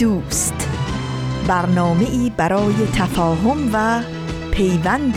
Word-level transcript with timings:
دوست. 0.00 0.68
برنامه 1.48 2.10
ای 2.10 2.32
برای 2.36 2.74
تفاهم 2.94 3.70
و 3.72 4.02
پیوند 4.50 5.14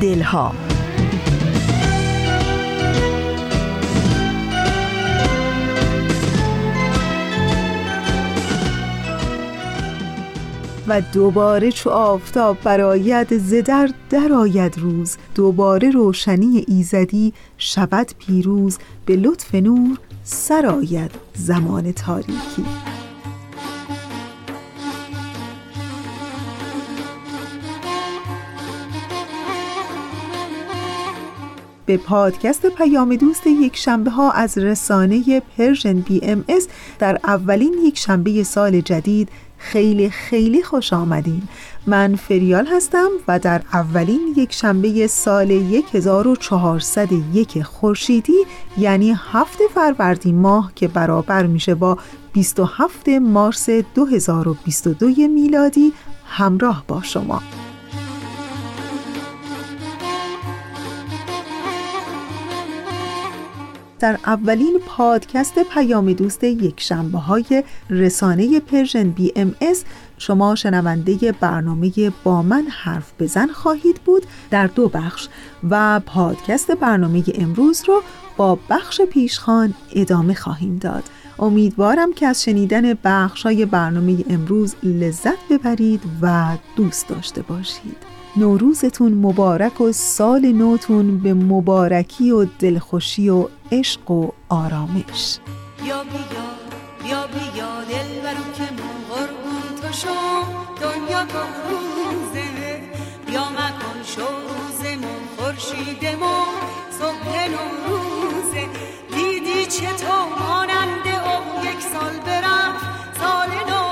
دلها. 0.00 0.52
و 10.88 11.00
دوباره 11.00 11.72
چو 11.72 11.90
آفتاب 11.90 12.56
برآید 12.64 13.38
ز 13.38 13.54
در 13.54 13.90
درآید 14.10 14.78
روز. 14.78 15.16
دوباره 15.34 15.90
روشنی 15.90 16.64
ایزدی 16.68 17.32
شود 17.58 18.10
پیروز 18.18 18.78
به 19.06 19.16
لطف 19.16 19.54
نور 19.54 19.98
سرآید 20.24 21.10
زمان 21.34 21.92
تاریکی. 21.92 22.93
به 31.86 31.96
پادکست 31.96 32.66
پیام 32.66 33.16
دوست 33.16 33.46
یک 33.46 33.76
شنبه 33.76 34.10
ها 34.10 34.30
از 34.30 34.58
رسانه 34.58 35.42
Persian 35.58 36.00
BMS 36.00 36.68
در 36.98 37.18
اولین 37.24 37.74
یک 37.84 37.98
شنبه 37.98 38.42
سال 38.42 38.80
جدید 38.80 39.28
خیلی 39.58 40.10
خیلی 40.10 40.62
خوش 40.62 40.92
آمدین. 40.92 41.42
من 41.86 42.18
هستم 42.66 43.08
و 43.28 43.38
در 43.38 43.62
اولین 43.72 44.34
یک 44.36 44.52
شنبه 44.52 45.06
سال 45.06 45.50
1401 45.92 47.62
خورشیدی 47.62 48.44
یعنی 48.78 49.16
هفت 49.32 49.58
فروردین 49.74 50.38
ماه 50.38 50.72
که 50.74 50.88
برابر 50.88 51.46
میشه 51.46 51.74
با 51.74 51.98
27 52.32 53.08
مارس 53.08 53.70
2022 53.70 55.06
میلادی 55.28 55.92
همراه 56.26 56.84
با 56.88 57.02
شما. 57.02 57.42
در 64.04 64.18
اولین 64.26 64.80
پادکست 64.86 65.58
پیام 65.58 66.12
دوست 66.12 66.44
یک 66.44 66.80
شنبه 66.80 67.18
های 67.18 67.64
رسانه 67.90 68.60
Persian 68.60 69.10
BMS 69.10 69.84
شما 70.18 70.54
شنونده 70.54 71.32
برنامه 71.32 71.90
با 72.24 72.42
من 72.42 72.64
حرف 72.70 73.12
بزن 73.18 73.46
خواهید 73.46 74.00
بود 74.04 74.22
در 74.50 74.66
دو 74.66 74.88
بخش 74.88 75.28
و 75.70 76.00
پادکست 76.06 76.70
برنامه 76.70 77.22
امروز 77.34 77.84
رو 77.86 78.02
با 78.36 78.58
بخش 78.70 79.00
پیشخان 79.00 79.74
ادامه 79.92 80.34
خواهیم 80.34 80.76
داد. 80.76 81.04
امیدوارم 81.38 82.12
که 82.12 82.26
از 82.26 82.42
شنیدن 82.42 82.94
بخش 83.04 83.42
های 83.42 83.66
برنامه 83.66 84.24
امروز 84.30 84.74
لذت 84.82 85.48
ببرید 85.50 86.00
و 86.22 86.56
دوست 86.76 87.08
داشته 87.08 87.42
باشید. 87.42 88.14
نوروزتون 88.36 89.14
مبارک 89.14 89.80
و 89.80 89.92
سال 89.92 90.52
نوتون 90.52 91.18
به 91.18 91.34
مبارکی 91.34 92.30
و 92.30 92.46
دلخوشی 92.58 93.28
و 93.28 93.48
عشق 93.74 94.10
و 94.10 94.28
آرامش. 94.48 95.38
بیا 95.82 96.04
بیا 96.04 96.46
بیا 97.02 97.26
بیا 97.26 97.70
دل 97.90 98.20
برو 98.24 98.46
که 98.56 98.72
من 98.78 98.98
قربون 99.10 99.66
تو 99.82 99.92
شو. 99.92 100.14
دنیا 100.80 101.20
روزه 101.22 102.80
بیا 103.26 103.44
مکن 103.50 103.98
شو 104.14 104.26
روزمون 104.48 105.22
خورشیدمون 105.36 106.54
صبح 107.00 107.48
نوروزه 107.54 108.64
دیدی 109.14 109.66
چطور 109.66 110.28
ماننده 110.48 111.14
او 111.28 111.64
یک 111.64 111.80
سال 111.92 112.16
برفت 112.26 112.84
سال 113.20 113.48
نو 113.70 113.82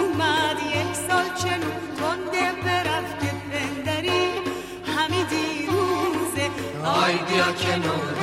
اومد 0.00 0.56
یک 0.76 0.92
سال 1.08 1.24
چنو 1.42 1.70
تنده 1.98 2.46
برفت 2.64 3.20
که 3.20 3.30
پندری. 3.50 4.22
همی 4.96 5.24
دیروزه 5.30 6.46
آی 7.04 7.14
بیا 7.28 7.52
که 7.52 7.76
نوروزه 7.76 8.19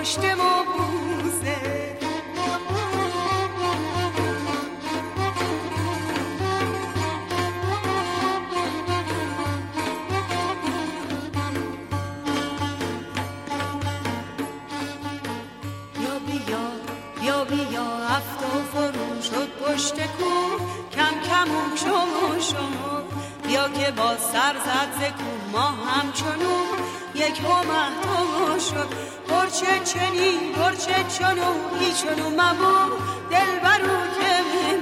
پشت 0.00 0.24
ما 0.24 0.64
بوزه 0.64 1.56
یا 16.02 16.18
بیا 16.26 16.64
یا 17.22 17.44
بیا 17.44 17.84
هفت 18.08 18.42
و 18.42 18.62
فرون 18.72 19.20
شد 19.20 19.48
پشت 19.48 19.94
کو. 19.94 20.30
کم 20.92 21.20
کمون 21.28 21.76
شما 21.76 22.40
شما 22.40 23.02
بیا 23.48 23.68
که 23.68 23.90
با 23.90 24.16
سر 24.16 24.54
زد 24.64 24.90
ز 24.98 25.22
ما 25.52 25.60
همچنون 25.60 26.78
یک 27.14 27.40
مهتما 27.40 28.58
شد. 28.58 29.10
گرچه 29.60 29.84
چنی 29.84 30.38
گرچه 30.56 31.04
چنو 31.18 31.52
ای 31.80 31.92
چنو 31.92 32.30
مبو 32.30 32.96
دل 33.30 33.58
برو 33.62 34.00
که 34.16 34.32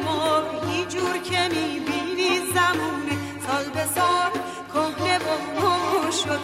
ما 0.04 0.42
ای 0.72 0.84
جور 0.84 1.18
که 1.18 1.48
می‌بینی 1.48 2.38
زمونه. 2.54 3.16
سال 3.46 3.64
به 3.64 3.84
سال 3.94 4.30
کهنه 4.74 5.18
و 5.18 5.60
نو 5.60 6.10
شد. 6.12 6.40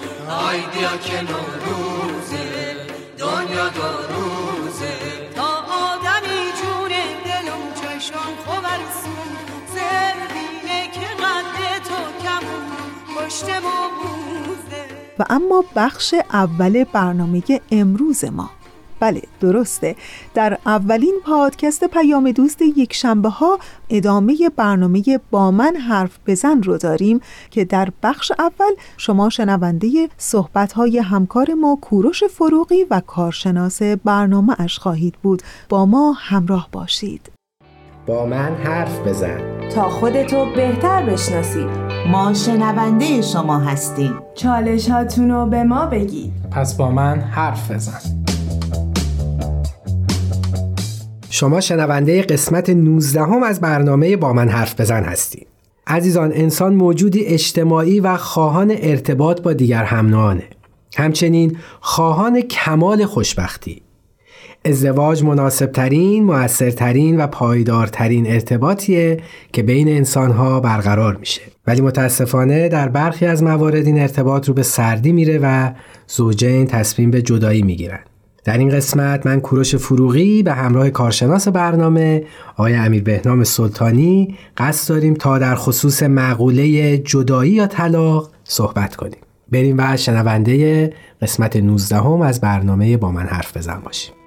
آی 0.48 0.60
بیا 0.60 0.96
که 0.96 1.22
نوروزه 1.22 2.76
دنیا 3.18 3.68
دو 3.68 3.82
روزه. 3.82 5.30
تا 5.36 5.48
آدمی 5.92 6.52
جونه 6.62 7.04
دلم 7.24 7.62
چشم 7.74 8.14
خوبرسون 8.46 9.30
زربینه 9.74 10.90
که 10.92 11.00
قد 11.00 11.82
تو 11.88 11.98
کمون. 12.22 12.66
پشت 13.16 13.48
ما 13.48 13.90
و 15.18 15.24
اما 15.30 15.64
بخش 15.76 16.14
اول 16.32 16.84
برنامه 16.84 17.42
امروز 17.70 18.24
ما. 18.24 18.50
بله 19.00 19.22
درسته. 19.40 19.96
در 20.34 20.58
اولین 20.66 21.14
پادکست 21.24 21.84
پیام 21.84 22.30
دوست 22.30 22.62
یک 22.62 22.94
شنبه 22.94 23.28
ها 23.28 23.58
ادامه 23.90 24.36
برنامه 24.56 25.02
با 25.30 25.50
من 25.50 25.76
حرف 25.76 26.18
بزن 26.26 26.62
رو 26.62 26.78
داریم 26.78 27.20
که 27.50 27.64
در 27.64 27.88
بخش 28.02 28.32
اول 28.38 28.72
شما 28.96 29.30
شنونده 29.30 30.08
صحبت 30.18 30.72
های 30.72 30.98
همکار 30.98 31.54
ما 31.54 31.78
کوروش 31.80 32.24
فروغی 32.24 32.84
و 32.90 33.00
کارشناس 33.06 33.82
برنامه 33.82 34.60
اش 34.60 34.78
خواهید 34.78 35.14
بود. 35.22 35.42
با 35.68 35.86
ما 35.86 36.12
همراه 36.12 36.68
باشید. 36.72 37.30
با 38.06 38.26
من 38.26 38.54
حرف 38.54 38.98
بزن. 39.00 39.68
تا 39.68 39.88
خودتو 39.88 40.52
بهتر 40.54 41.02
بشناسید 41.02 41.93
ما 42.06 42.34
شنونده 42.34 43.22
شما 43.22 43.58
هستیم. 43.58 44.14
چالش 44.34 44.90
رو 45.18 45.46
به 45.46 45.64
ما 45.64 45.86
بگید. 45.86 46.32
پس 46.50 46.76
با 46.76 46.90
من 46.90 47.20
حرف 47.20 47.70
بزن. 47.70 48.00
شما 51.30 51.60
شنونده 51.60 52.22
قسمت 52.22 52.70
19 52.70 53.20
هم 53.20 53.42
از 53.42 53.60
برنامه 53.60 54.16
با 54.16 54.32
من 54.32 54.48
حرف 54.48 54.80
بزن 54.80 55.02
هستید. 55.02 55.46
عزیزان 55.86 56.32
انسان 56.34 56.74
موجودی 56.74 57.24
اجتماعی 57.24 58.00
و 58.00 58.16
خواهان 58.16 58.74
ارتباط 58.78 59.42
با 59.42 59.52
دیگر 59.52 59.84
همنانه 59.84 60.44
همچنین 60.96 61.56
خواهان 61.80 62.40
کمال 62.40 63.06
خوشبختی. 63.06 63.82
ازدواج 64.64 65.22
مناسبترین، 65.22 66.24
موثرترین 66.24 67.20
و 67.20 67.26
پایدارترین 67.26 68.26
ارتباطیه 68.26 69.20
که 69.52 69.62
بین 69.62 69.88
انسانها 69.88 70.60
برقرار 70.60 71.16
میشه. 71.16 71.53
ولی 71.66 71.80
متاسفانه 71.80 72.68
در 72.68 72.88
برخی 72.88 73.26
از 73.26 73.42
موارد 73.42 73.86
این 73.86 74.00
ارتباط 74.00 74.48
رو 74.48 74.54
به 74.54 74.62
سردی 74.62 75.12
میره 75.12 75.38
و 75.42 75.70
زوجین 76.06 76.66
تصمیم 76.66 77.10
به 77.10 77.22
جدایی 77.22 77.62
می‌گیرن. 77.62 78.00
در 78.44 78.58
این 78.58 78.68
قسمت 78.68 79.26
من 79.26 79.40
کوروش 79.40 79.76
فروغی 79.76 80.42
به 80.42 80.52
همراه 80.52 80.90
کارشناس 80.90 81.48
برنامه 81.48 82.24
آقای 82.56 82.74
امیر 82.74 83.02
بهنام 83.02 83.44
سلطانی 83.44 84.34
قصد 84.56 84.88
داریم 84.88 85.14
تا 85.14 85.38
در 85.38 85.54
خصوص 85.54 86.02
مقوله 86.02 86.98
جدایی 86.98 87.52
یا 87.52 87.66
طلاق 87.66 88.30
صحبت 88.44 88.96
کنیم 88.96 89.18
بریم 89.52 89.76
و 89.78 89.96
شنونده 89.96 90.92
قسمت 91.22 91.56
19 91.56 91.96
هم 91.96 92.20
از 92.20 92.40
برنامه 92.40 92.96
با 92.96 93.10
من 93.10 93.26
حرف 93.26 93.56
بزن 93.56 93.80
باشیم 93.84 94.23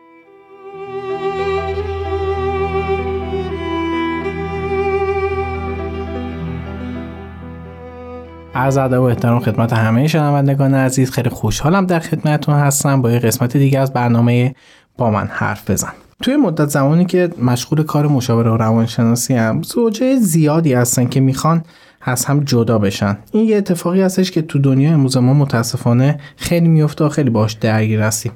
عرض 8.57 8.77
ادب 8.77 8.99
و 8.99 9.03
احترام 9.03 9.39
خدمت 9.39 9.73
همه 9.73 10.07
شنوندگان 10.07 10.73
عزیز. 10.73 11.11
خیلی 11.11 11.29
خوشحالم 11.29 11.85
در 11.85 11.99
خدمتتون 11.99 12.55
هستم. 12.55 13.01
با 13.01 13.11
یه 13.11 13.19
قسمت 13.19 13.57
دیگه 13.57 13.79
از 13.79 13.93
برنامه 13.93 14.55
با 14.97 15.11
من 15.11 15.27
حرف 15.31 15.69
بزن. 15.69 15.91
توی 16.23 16.35
مدت 16.35 16.69
زمانی 16.69 17.05
که 17.05 17.29
مشغول 17.41 17.83
کار 17.83 18.07
مشاوره 18.07 18.51
و 18.51 18.57
روانشناسی 18.57 19.33
هم 19.33 19.61
زوجه 19.61 20.15
زیادی 20.15 20.73
هستن 20.73 21.07
که 21.07 21.19
می‌خوان 21.19 21.63
از 22.01 22.25
هم 22.25 22.39
جدا 22.39 22.79
بشن. 22.79 23.17
این 23.31 23.47
یه 23.47 23.57
اتفاقی 23.57 24.01
هستش 24.01 24.31
که 24.31 24.41
تو 24.41 24.59
دنیا 24.59 24.93
امروز 24.93 25.17
ما 25.17 25.33
متاسفانه 25.33 26.19
خیلی 26.37 26.67
میفته 26.67 27.05
و 27.05 27.09
خیلی 27.09 27.29
باش 27.29 27.53
درگیر 27.53 28.01
هستیم. 28.01 28.31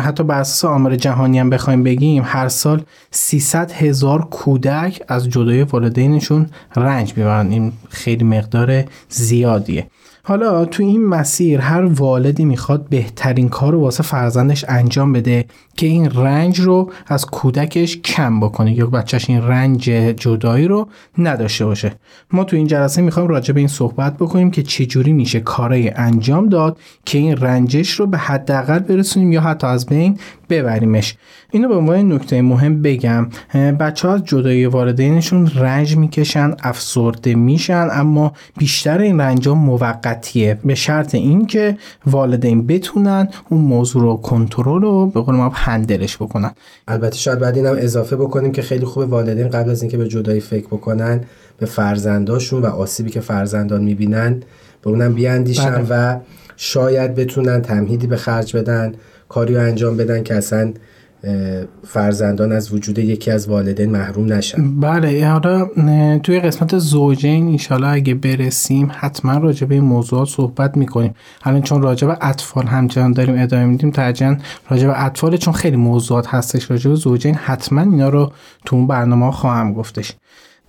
حتی 0.00 0.24
بر 0.24 0.40
اساس 0.40 0.64
آمار 0.64 0.96
جهانی 0.96 1.38
هم 1.38 1.50
بخوایم 1.50 1.82
بگیم 1.82 2.22
هر 2.26 2.48
سال 2.48 2.82
300 3.10 3.72
هزار 3.72 4.24
کودک 4.24 5.02
از 5.08 5.28
جدای 5.28 5.62
والدینشون 5.62 6.46
رنج 6.76 7.12
می‌برن. 7.16 7.50
این 7.50 7.72
خیلی 7.88 8.24
مقدار 8.24 8.84
زیادیه. 9.08 9.86
حالا 10.28 10.64
تو 10.64 10.82
این 10.82 11.06
مسیر 11.06 11.60
هر 11.60 11.84
والدی 11.84 12.44
می‌خواد 12.44 12.88
بهترین 12.88 13.48
کار 13.48 13.72
رو 13.72 13.80
واسه 13.80 14.02
فرزندش 14.02 14.64
انجام 14.68 15.12
بده 15.12 15.44
که 15.76 15.86
این 15.86 16.10
رنج 16.10 16.60
رو 16.60 16.92
از 17.06 17.26
کودکش 17.26 17.96
کم 17.96 18.40
بکنه 18.40 18.72
یا 18.72 18.86
بچهش 18.86 19.30
این 19.30 19.42
رنج 19.42 19.82
جدایی 20.16 20.68
رو 20.68 20.88
نداشته 21.18 21.64
باشه. 21.64 21.92
ما 22.32 22.44
تو 22.44 22.56
این 22.56 22.66
جلسه 22.66 23.02
می‌خوایم 23.02 23.28
راجع 23.28 23.54
به 23.54 23.60
این 23.60 23.68
صحبت 23.68 24.16
بکنیم 24.16 24.50
که 24.50 24.62
چجوری 24.62 25.12
میشه 25.12 25.40
کارای 25.40 25.90
انجام 25.90 26.48
داد 26.48 26.78
که 27.04 27.18
این 27.18 27.36
رنجش 27.36 27.90
رو 27.90 28.06
به 28.06 28.18
حداقل 28.18 28.78
برسونیم 28.78 29.32
یا 29.32 29.40
حتی 29.40 29.66
از 29.66 29.86
بین 29.86 30.18
ببریمش. 30.48 31.16
اینو 31.52 31.68
به 31.68 31.74
عنوان 31.74 32.12
نکته 32.12 32.42
مهم 32.42 32.82
بگم. 32.82 33.28
بچه 33.80 34.08
ها 34.08 34.14
از 34.14 34.24
جدایی 34.24 34.66
والدینشون 34.66 35.50
رنج 35.54 35.96
می‌کشن 35.96 36.54
افسرده 36.62 37.34
میشن 37.34 37.88
اما 37.92 38.32
بیشتر 38.58 38.98
این 38.98 39.20
رنج 39.20 39.48
ها 39.48 39.54
موقتیه. 39.54 40.58
به 40.64 40.74
شرط 40.74 41.14
اینکه 41.14 41.76
والدین 42.06 42.66
بتونن 42.66 43.28
اون 43.48 43.60
موضوع 43.60 44.02
رو 44.02 44.16
کنترل 44.16 44.84
و 44.84 45.06
به 45.06 45.20
قول 45.20 45.34
ما 45.34 45.50
هندلش 45.54 46.16
بکنن. 46.16 46.50
البته 46.88 47.16
شاید 47.16 47.38
بعد 47.38 47.56
اینم 47.56 47.76
اضافه 47.78 48.16
بکنیم 48.16 48.52
که 48.52 48.62
خیلی 48.62 48.84
خوب 48.84 49.12
والدین 49.12 49.48
قبل 49.48 49.70
از 49.70 49.82
اینکه 49.82 49.96
به 49.96 50.08
جدایی 50.08 50.40
فکر 50.40 50.66
بکنن 50.66 51.20
به 51.58 51.66
فرزنداشون 51.66 52.62
و 52.62 52.66
آسیبی 52.66 53.10
که 53.10 53.20
فرزندان 53.20 53.84
می‌بینن 53.84 54.42
به 54.82 54.90
اونم 54.90 55.14
بیاندیشن 55.14 55.70
بله. 55.70 55.86
و 55.90 56.18
شاید 56.56 57.14
بتونن 57.14 57.62
تمهیدی 57.62 58.06
به 58.06 58.16
خرج 58.16 58.56
بدن 58.56 58.94
کاری 59.28 59.54
رو 59.54 59.60
انجام 59.60 59.96
بدن 59.96 60.22
که 60.22 60.34
اصلا 60.34 60.72
فرزندان 61.86 62.52
از 62.52 62.72
وجود 62.72 62.98
یکی 62.98 63.30
از 63.30 63.48
والدین 63.48 63.90
محروم 63.90 64.32
نشن. 64.32 64.80
بله 64.80 65.28
حالا 65.28 65.68
توی 66.18 66.40
قسمت 66.40 66.78
زوجین 66.78 67.48
ایشالا 67.48 67.88
اگه 67.88 68.14
برسیم 68.14 68.90
حتما 68.98 69.38
راجع 69.38 69.66
به 69.66 69.74
این 69.74 69.84
موضوعات 69.84 70.28
صحبت 70.28 70.76
می‌کنیم. 70.76 71.14
الان 71.44 71.62
چون 71.62 71.82
راجع 71.82 72.06
به 72.06 72.16
اطفال 72.20 72.66
همچنان 72.66 73.12
داریم 73.12 73.42
ادامه 73.42 73.64
میدیم 73.64 73.90
ترجیحاً 73.90 74.36
راجع 74.70 74.86
به 74.86 75.04
اطفال 75.04 75.36
چون 75.36 75.54
خیلی 75.54 75.76
موضوعات 75.76 76.26
هستش 76.26 76.70
راجع 76.70 76.90
به 76.90 76.96
زوجین 76.96 77.34
حتما 77.34 77.80
اینا 77.80 78.08
رو 78.08 78.32
تو 78.64 78.76
اون 78.76 78.86
برنامه 78.86 79.32
خواهم 79.32 79.72
گفتش. 79.72 80.12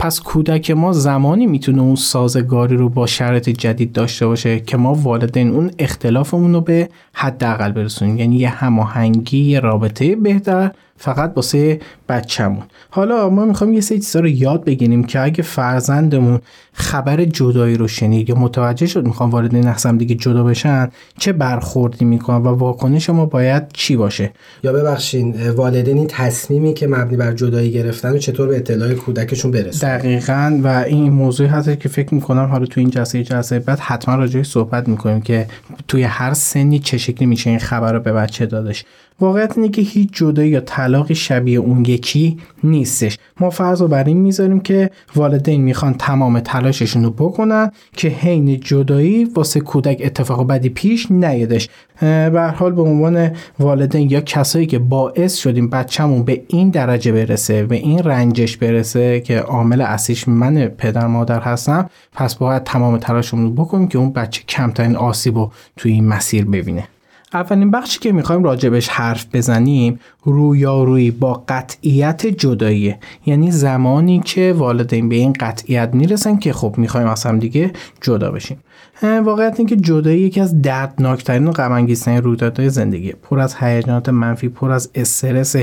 پس 0.01 0.21
کودک 0.21 0.71
ما 0.71 0.93
زمانی 0.93 1.47
می‌تونه 1.47 1.81
اون 1.81 1.95
سازگاری 1.95 2.77
رو 2.77 2.89
با 2.89 3.05
شرط 3.05 3.49
جدید 3.49 3.91
داشته 3.91 4.27
باشه 4.27 4.59
که 4.59 4.77
ما 4.77 4.93
والدین 4.93 5.49
اون 5.49 5.71
اختلافمون 5.79 6.53
رو 6.53 6.61
به 6.61 6.89
حداقل 7.13 7.71
برسونیم. 7.71 8.17
یعنی 8.17 8.35
یه 8.35 8.49
هماهنگی 8.49 9.59
رابطه 9.59 10.15
بهتر 10.15 10.71
فقط 11.01 11.33
واسه 11.35 11.79
بچهمون. 12.09 12.63
حالا 12.89 13.29
ما 13.29 13.45
می‌خوایم 13.45 13.73
یه 13.73 13.81
سری 13.81 13.99
چیزا 13.99 14.19
رو 14.19 14.27
یاد 14.27 14.63
بگیریم 14.63 15.03
که 15.03 15.19
اگه 15.19 15.43
فرزندمون 15.43 16.39
خبر 16.73 17.25
جدایی 17.25 17.77
رو 17.77 17.87
شنید 17.87 18.29
یا 18.29 18.35
متوجه 18.35 18.87
شد 18.87 19.05
می‌خوام 19.05 19.29
وارد 19.29 19.55
نحسم 19.55 19.97
دیگه 19.97 20.15
جدا 20.15 20.43
بشن 20.43 20.89
چه 21.17 21.33
برخوردی 21.33 22.05
می‌کنن 22.05 22.37
و 22.37 22.47
واکنش 22.47 23.09
ما 23.09 23.25
باید 23.25 23.63
چی 23.73 23.95
باشه؟ 23.95 24.31
یا 24.63 24.73
ببخشین 24.73 25.49
والدین 25.49 25.97
این 25.97 26.07
تصمیمی 26.07 26.73
که 26.73 26.87
مبنی 26.87 27.17
بر 27.17 27.33
جدایی 27.33 27.71
گرفتن 27.71 28.11
و 28.11 28.17
چطور 28.17 28.47
به 28.47 28.57
اطلاع 28.57 28.93
کودکشون 28.93 29.51
برسن 29.51 29.97
دقیقا 29.97 30.59
و 30.63 30.67
این 30.87 31.11
موضوعی 31.11 31.49
هست 31.49 31.79
که 31.79 31.89
فکر 31.89 32.13
می‌کنم 32.13 32.45
حالا 32.45 32.65
تو 32.65 32.79
این 32.79 32.89
جلسه 32.89 33.23
جلسه 33.23 33.59
بعد 33.59 33.79
حتما 33.79 34.15
راجعش 34.15 34.47
صحبت 34.47 34.87
می‌کنیم 34.87 35.21
که 35.21 35.47
توی 35.87 36.03
هر 36.03 36.33
سنی 36.33 36.79
چه 36.79 36.97
شکلی 36.97 37.25
میشه 37.25 37.49
این 37.49 37.59
خبر 37.59 37.93
رو 37.93 37.99
به 37.99 38.11
بچه 38.13 38.45
دادش. 38.45 38.85
واقعیت 39.21 39.57
اینه 39.57 39.69
که 39.69 39.81
هیچ 39.81 40.09
جدایی 40.13 40.49
یا 40.49 40.59
طلاقی 40.59 41.15
شبیه 41.15 41.59
اون 41.59 41.85
یکی 41.85 42.37
نیستش. 42.63 43.17
ما 43.39 43.49
فرض 43.49 43.81
رو 43.81 43.87
بر 43.87 44.03
این 44.03 44.17
می‌ذاریم 44.17 44.59
که 44.59 44.89
والدین 45.15 45.61
می‌خوان 45.61 45.93
تمام 45.93 46.39
تلاششون 46.39 47.03
رو 47.03 47.09
بکنن 47.09 47.71
که 47.93 48.07
حین 48.07 48.59
جدایی 48.59 49.25
واسه 49.25 49.59
کودک 49.59 50.01
اتفاق 50.03 50.47
بدی 50.47 50.69
پیش 50.69 51.11
نیادش. 51.11 51.69
به 52.01 52.53
حال 52.55 52.71
به 52.71 52.81
عنوان 52.81 53.31
والدین 53.59 54.09
یا 54.09 54.21
کسایی 54.21 54.65
که 54.65 54.79
باعث 54.79 55.35
شدیم 55.35 55.69
بچهمون 55.69 56.23
به 56.23 56.43
این 56.47 56.69
درجه 56.69 57.11
برسه 57.11 57.63
به 57.63 57.75
این 57.75 57.99
رنجش 57.99 58.57
برسه 58.57 59.19
که 59.19 59.39
عامل 59.39 59.81
اصلیش 59.81 60.27
من 60.27 60.65
پدر 60.67 61.07
مادر 61.07 61.39
هستم 61.39 61.89
پس 62.13 62.35
باید 62.35 62.63
تمام 62.63 62.97
تلاشمون 62.97 63.43
رو 63.43 63.51
بکنیم 63.51 63.87
که 63.87 63.97
اون 63.97 64.13
بچه 64.13 64.43
کمترین 64.49 64.95
آسیب 64.95 65.37
رو 65.37 65.51
توی 65.77 65.91
این 65.91 66.07
مسیر 66.07 66.45
ببینه. 66.45 66.87
اولین 67.33 67.71
بخشی 67.71 67.99
که 67.99 68.11
می‌خوایم 68.11 68.43
راجبش 68.43 68.87
حرف 68.87 69.25
بزنیم 69.33 69.99
رویارویی 70.23 71.11
با 71.11 71.43
قطعیت 71.47 72.27
جداییه 72.27 72.99
یعنی 73.25 73.51
زمانی 73.51 74.19
که 74.19 74.53
والدین 74.57 75.09
به 75.09 75.15
این 75.15 75.33
قطعیت 75.39 75.89
می‌رسن 75.93 76.37
که 76.37 76.53
خب 76.53 76.75
می‌خوایم 76.77 77.07
از 77.07 77.23
هم 77.23 77.39
دیگه 77.39 77.71
جدا 78.01 78.31
بشیم. 78.31 78.57
واقعیت 79.03 79.55
این 79.57 79.67
که 79.67 79.75
جدایی 79.75 80.21
یکی 80.21 80.41
از 80.41 80.61
دردناکترین 80.61 81.47
و 81.47 81.51
غم 81.51 81.87
رویدادهای 82.07 82.69
زندگی 82.69 83.11
پر 83.11 83.39
از 83.39 83.55
هیجانات 83.55 84.09
منفی 84.09 84.49
پر 84.49 84.71
از 84.71 84.89
استرس. 84.95 85.55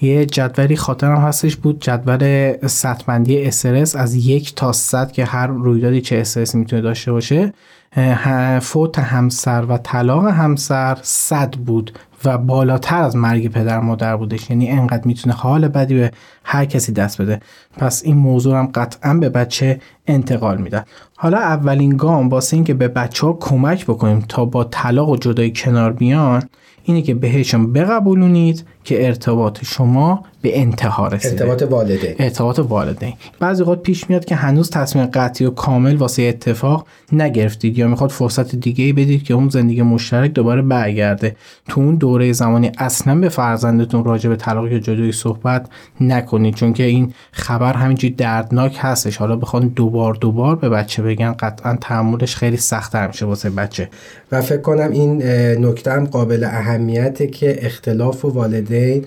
یه 0.00 0.26
جدولی 0.26 0.76
خاطرم 0.76 1.16
هستش 1.16 1.56
بود 1.56 1.80
جدول 1.80 2.52
سطبندی 2.66 3.42
استرس 3.42 3.96
از 3.96 4.14
یک 4.14 4.54
تا 4.54 4.72
صد 4.72 5.12
که 5.12 5.24
هر 5.24 5.46
رویدادی 5.46 6.00
چه 6.00 6.16
استرسی 6.16 6.58
می‌تونه 6.58 6.82
داشته 6.82 7.12
باشه 7.12 7.52
فوت 8.62 8.98
همسر 8.98 9.64
و 9.68 9.78
طلاق 9.78 10.26
همسر 10.26 10.98
صد 11.02 11.54
بود. 11.54 11.98
و 12.24 12.38
بالاتر 12.38 13.02
از 13.02 13.16
مرگ 13.16 13.48
پدر 13.48 13.80
مادر 13.80 14.16
بودش. 14.16 14.50
یعنی 14.50 14.70
انقدر 14.70 15.06
می‌تونه 15.06 15.34
حال 15.34 15.68
بدی 15.68 15.94
به 15.94 16.10
هر 16.44 16.64
کسی 16.64 16.92
دست 16.92 17.22
بده. 17.22 17.40
پس 17.78 18.02
این 18.04 18.16
موضوع 18.16 18.58
هم 18.58 18.66
قطعا 18.66 19.14
به 19.14 19.28
بچه 19.28 19.80
انتقال 20.06 20.58
میدن 20.58 20.84
حالا 21.16 21.38
اولین 21.38 21.96
گام 21.96 22.28
واسه 22.28 22.56
اینکه 22.56 22.74
به 22.74 22.88
بچه 22.88 23.26
ها 23.26 23.32
کمک 23.32 23.86
بکنیم 23.86 24.20
تا 24.28 24.44
با 24.44 24.64
طلاق 24.64 25.08
و 25.08 25.16
جدایی 25.16 25.52
کنار 25.56 25.92
بیان 25.92 26.42
اینه 26.84 27.02
که 27.02 27.14
بهشون 27.14 27.72
بقبولونید 27.72 28.64
که 28.84 29.06
ارتباط 29.06 29.64
شما 29.64 30.24
به 30.42 30.60
انتها 30.60 31.08
رسیده. 31.08 31.44
ارتباط 31.44 31.72
والدین 31.72 32.14
ارتباط 32.18 32.58
والدین 32.58 33.12
بعضی 33.40 33.62
وقت 33.62 33.82
پیش 33.82 34.10
میاد 34.10 34.24
که 34.24 34.34
هنوز 34.34 34.70
تصمیم 34.70 35.06
قطعی 35.06 35.46
و 35.46 35.50
کامل 35.50 35.96
واسه 35.96 36.22
اتفاق 36.22 36.86
نگرفتید 37.12 37.78
یا 37.78 37.88
می‌خواد 37.88 38.10
فرصت 38.10 38.56
دیگه 38.56 38.84
ای 38.84 38.92
بدید 38.92 39.22
که 39.22 39.34
اون 39.34 39.48
زندگی 39.48 39.82
مشترک 39.82 40.32
دوباره 40.32 40.62
برگرده. 40.62 41.36
تو 41.68 41.80
اون 41.80 41.94
دوره 41.94 42.32
زمانی 42.32 42.72
اصلا 42.78 43.14
به 43.14 43.28
فرزندتون 43.28 44.04
راجع 44.04 44.28
به 44.28 44.36
طلاق 44.36 44.72
یا 44.72 44.78
جدایی 44.78 45.12
صحبت 45.12 45.66
نکنید 46.00 46.54
چون 46.54 46.72
که 46.72 46.82
این 46.82 47.12
خبر 47.32 47.72
همینجوری 47.72 48.14
دردناک 48.14 48.76
هستش. 48.80 49.16
حالا 49.16 49.36
بخوان 49.36 49.68
دوبار 49.68 50.14
دوبار 50.14 50.56
به 50.56 50.68
بچه 50.68 51.02
بگن 51.02 51.32
قطعا 51.32 51.78
تحملش 51.80 52.36
خیلی 52.36 52.56
سختتر 52.56 53.06
میشه 53.06 53.26
واسه 53.26 53.50
بچه. 53.50 53.88
و 54.32 54.42
فکر 54.42 54.60
کنم 54.60 54.90
این 54.90 55.22
نکته 55.66 55.92
هم 55.92 56.04
قابل 56.04 56.44
اهمیته 56.44 57.26
که 57.26 57.66
اختلاف 57.66 58.24
و 58.24 58.30
والدین 58.70 59.04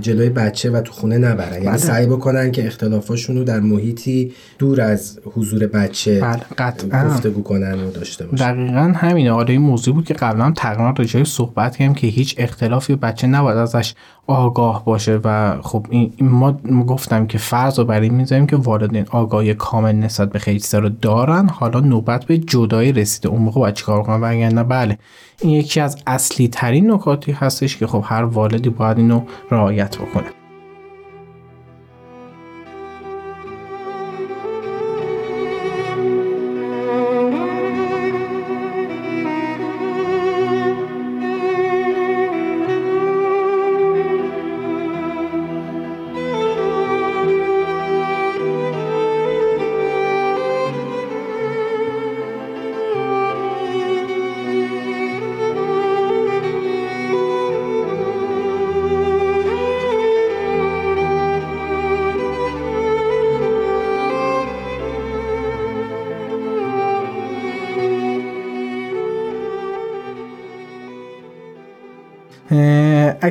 جلوی 0.00 0.28
بچه 0.30 0.70
و 0.70 0.80
تو 0.80 0.92
خونه 0.92 1.18
نبرن. 1.18 1.52
یعنی 1.52 1.66
بله. 1.66 1.76
سعی 1.76 2.06
بکنن 2.06 2.52
که 2.52 2.66
اختلافاشون 2.66 3.36
رو 3.36 3.44
در 3.44 3.60
محیطی 3.60 4.32
دور 4.58 4.80
از 4.80 5.18
حضور 5.24 5.66
بچه 5.66 6.20
بله 6.20 6.42
قطعا. 6.58 7.08
گفتگو 7.08 7.42
کنن 7.42 7.84
و 7.84 7.90
داشته 7.90 8.26
باشن 8.26 8.52
دقیقا 8.52 8.92
همینه. 8.96 9.32
آره 9.32 9.52
این 9.52 9.62
موضوع 9.62 9.94
بود 9.94 10.04
که 10.04 10.14
قبلا 10.14 10.52
تقریبا 10.56 10.94
راجعه 10.98 11.24
صحبت 11.24 11.76
کردیم 11.76 11.94
که 11.94 12.06
هیچ 12.06 12.34
اختلافی 12.38 12.96
بچه 12.96 13.26
نباید 13.26 13.56
ازش 13.58 13.94
آگاه 14.26 14.84
باشه 14.84 15.20
و 15.24 15.60
خب 15.62 15.86
این 15.90 16.12
ما 16.20 16.52
گفتم 16.86 17.26
که 17.26 17.38
فرض 17.38 17.78
رو 17.78 17.84
بر 17.84 18.00
این 18.00 18.14
می‌ذاریم 18.14 18.46
که 18.46 18.56
والدین 18.56 19.06
آگاهی 19.10 19.54
کامل 19.54 19.92
نسبت 19.92 20.32
به 20.32 20.38
خیلی 20.38 20.60
رو 20.72 20.88
دارن. 20.88 21.48
حالا 21.48 21.80
نوبت 21.80 22.24
به 22.24 22.38
جدایی 22.38 22.92
رسیده. 22.92 23.28
اون 23.28 23.42
موقع 23.42 23.60
باید 23.60 23.74
چیکار 23.74 24.02
کنن 24.02 24.20
وگرنه 24.20 24.62
بله. 24.62 24.98
این 25.40 25.50
یکی 25.50 25.80
از 25.80 26.02
اصلی 26.06 26.48
ترین 26.48 26.90
نکاتی 26.90 27.32
هستش 27.32 27.76
که 27.76 27.86
خب 27.86 28.04
هر 28.06 28.24
والدی 28.24 28.70
باید 28.70 28.98
اینو 28.98 29.22
رعایت 29.50 29.98
بکنه. 29.98 30.41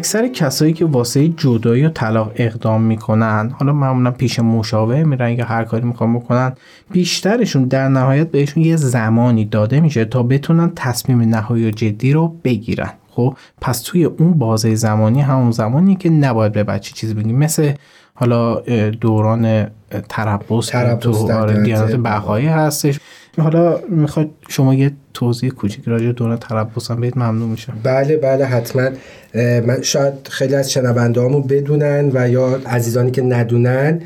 اکثر 0.02 0.28
کسایی 0.28 0.74
که 0.74 0.86
واسه 0.86 1.28
جدایی 1.28 1.86
و 1.86 1.90
طلاق 1.90 2.32
اقدام 2.36 2.82
می‌کنن 2.82 3.52
حالا 3.60 3.74
معمولا 3.74 4.12
پیش 4.12 4.40
مشاور 4.40 5.04
میرن 5.04 5.32
یا 5.32 5.46
هر 5.46 5.64
کاری 5.64 5.86
می‌خوان 5.86 6.20
بکنن 6.20 6.54
بیشترشون 6.92 7.64
در 7.64 7.88
نهایت 7.88 8.32
بهشون 8.32 8.64
یه 8.64 8.76
زمانی 8.76 9.46
داده 9.46 9.80
میشه 9.80 10.06
تا 10.06 10.24
بتونن 10.24 10.72
تصمیم 10.76 11.22
نهایی 11.22 11.68
و 11.68 11.72
جدی 11.72 12.14
رو 12.14 12.36
بگیرن 12.44 12.90
خب 13.10 13.38
پس 13.62 13.82
توی 13.82 14.04
اون 14.04 14.34
بازه 14.34 14.76
زمانی 14.76 15.22
همون 15.22 15.52
زمانی 15.52 15.96
که 15.96 16.10
نباید 16.10 16.52
به 16.52 16.64
بچه 16.64 16.94
چیزی 16.94 17.14
بگیم 17.14 17.38
مثل 17.38 17.72
حالا 18.14 18.56
دوران 18.92 19.68
تربص 20.10 20.70
تو 21.02 21.32
آره، 21.34 21.64
دیانت. 21.64 21.96
بهایی 21.96 22.48
هستش 22.48 23.00
حالا 23.38 23.80
می‌خواد 23.90 24.30
شما 24.50 24.74
یه 24.74 24.92
توضیح 25.14 25.50
کوچیک 25.50 25.88
راجع 25.88 26.06
به 26.06 26.12
دوران 26.12 26.38
تربص 26.38 26.92
هم 26.92 27.02
بهت 27.02 27.18
ممنون 27.18 27.50
میشم. 27.50 27.74
بله 27.84 28.18
بله 28.18 28.46
حتما. 28.46 28.90
من 29.36 29.82
شاید 29.82 30.14
خیلی 30.30 30.56
از 30.56 30.72
شنونده 30.72 31.22
بدونن 31.22 32.12
و 32.14 32.30
یا 32.30 32.60
عزیزانی 32.66 33.12
که 33.12 33.22
ندونن 33.22 34.02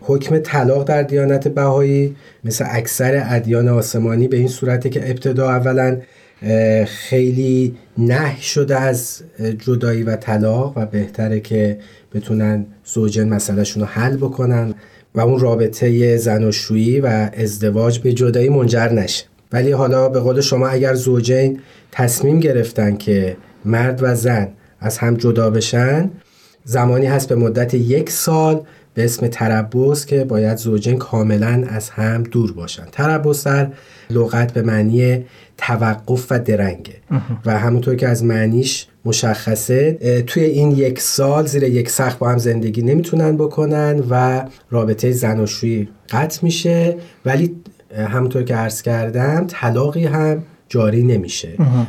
حکم 0.00 0.38
طلاق 0.38 0.84
در 0.84 1.02
دیانت 1.02 1.48
بهایی 1.48 2.16
مثل 2.44 2.64
اکثر 2.68 3.22
ادیان 3.26 3.68
آسمانی 3.68 4.28
به 4.28 4.36
این 4.36 4.48
صورته 4.48 4.88
که 4.88 5.10
ابتدا 5.10 5.50
اولا 5.50 5.96
خیلی 6.86 7.76
نه 7.98 8.40
شده 8.40 8.78
از 8.78 9.22
جدایی 9.58 10.02
و 10.02 10.16
طلاق 10.16 10.72
و 10.76 10.86
بهتره 10.86 11.40
که 11.40 11.78
بتونن 12.14 12.66
زوجین 12.84 13.28
مسئلهشون 13.28 13.82
رو 13.82 13.88
حل 13.88 14.16
بکنن. 14.16 14.74
و 15.14 15.20
اون 15.20 15.40
رابطه 15.40 16.16
زناشویی 16.16 17.00
و 17.00 17.30
ازدواج 17.36 17.98
به 17.98 18.12
جدایی 18.12 18.48
منجر 18.48 18.88
نشه. 18.88 19.24
ولی 19.52 19.72
حالا 19.72 20.08
به 20.08 20.20
قول 20.20 20.40
شما 20.40 20.68
اگر 20.68 20.94
زوجین 20.94 21.60
تصمیم 21.92 22.40
گرفتن 22.40 22.96
که 22.96 23.36
مرد 23.64 23.98
و 24.02 24.14
زن 24.14 24.48
از 24.80 24.98
هم 24.98 25.14
جدا 25.14 25.50
بشن 25.50 26.10
زمانی 26.64 27.06
هست 27.06 27.28
به 27.28 27.34
مدت 27.34 27.74
یک 27.74 28.10
سال 28.10 28.60
به 28.94 29.04
اسم 29.04 29.26
تربص 29.26 30.04
که 30.04 30.24
باید 30.24 30.56
زوجین 30.56 30.98
کاملا 30.98 31.64
از 31.68 31.90
هم 31.90 32.22
دور 32.22 32.52
باشن. 32.52 32.84
تربص 32.92 33.46
در 33.46 33.68
لغت 34.10 34.52
به 34.52 34.62
معنی 34.62 35.24
توقف 35.58 36.26
و 36.30 36.38
درنگه 36.38 36.94
و 37.46 37.58
همونطور 37.58 37.94
که 37.96 38.08
از 38.08 38.24
معنیش 38.24 38.86
مشخصه. 39.04 39.92
توی 40.26 40.44
این 40.44 40.70
یک 40.70 41.00
سال 41.00 41.46
زیر 41.46 41.62
یک 41.62 41.90
سقف 41.90 42.16
با 42.16 42.28
هم 42.28 42.38
زندگی 42.38 42.82
نمی‌تونن 42.82 43.36
بکنن 43.36 44.04
و 44.10 44.44
رابطه 44.70 45.12
زناشویی 45.12 45.88
قطع 46.10 46.40
میشه. 46.42 46.96
ولی 47.24 47.56
همونطور 47.96 48.42
که 48.42 48.54
عرض 48.54 48.82
کردم 48.82 49.44
طلاقی 49.48 50.04
هم 50.04 50.42
جاری 50.68 51.02
نمیشه. 51.02 51.48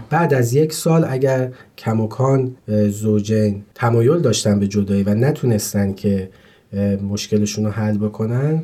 بعد 0.10 0.34
از 0.34 0.54
یک 0.54 0.74
سال 0.74 1.06
اگر 1.10 1.52
کموکان 1.78 2.56
زوجین 2.90 3.64
تمایل 3.76 4.20
داشتن 4.20 4.60
به 4.60 4.68
جدایی 4.68 5.04
و 5.04 5.14
نتونستن 5.14 5.94
که 5.94 6.30
مشکلشون 7.10 7.66
رو 7.66 7.72
حل 7.72 7.98
بکنن 7.98 8.64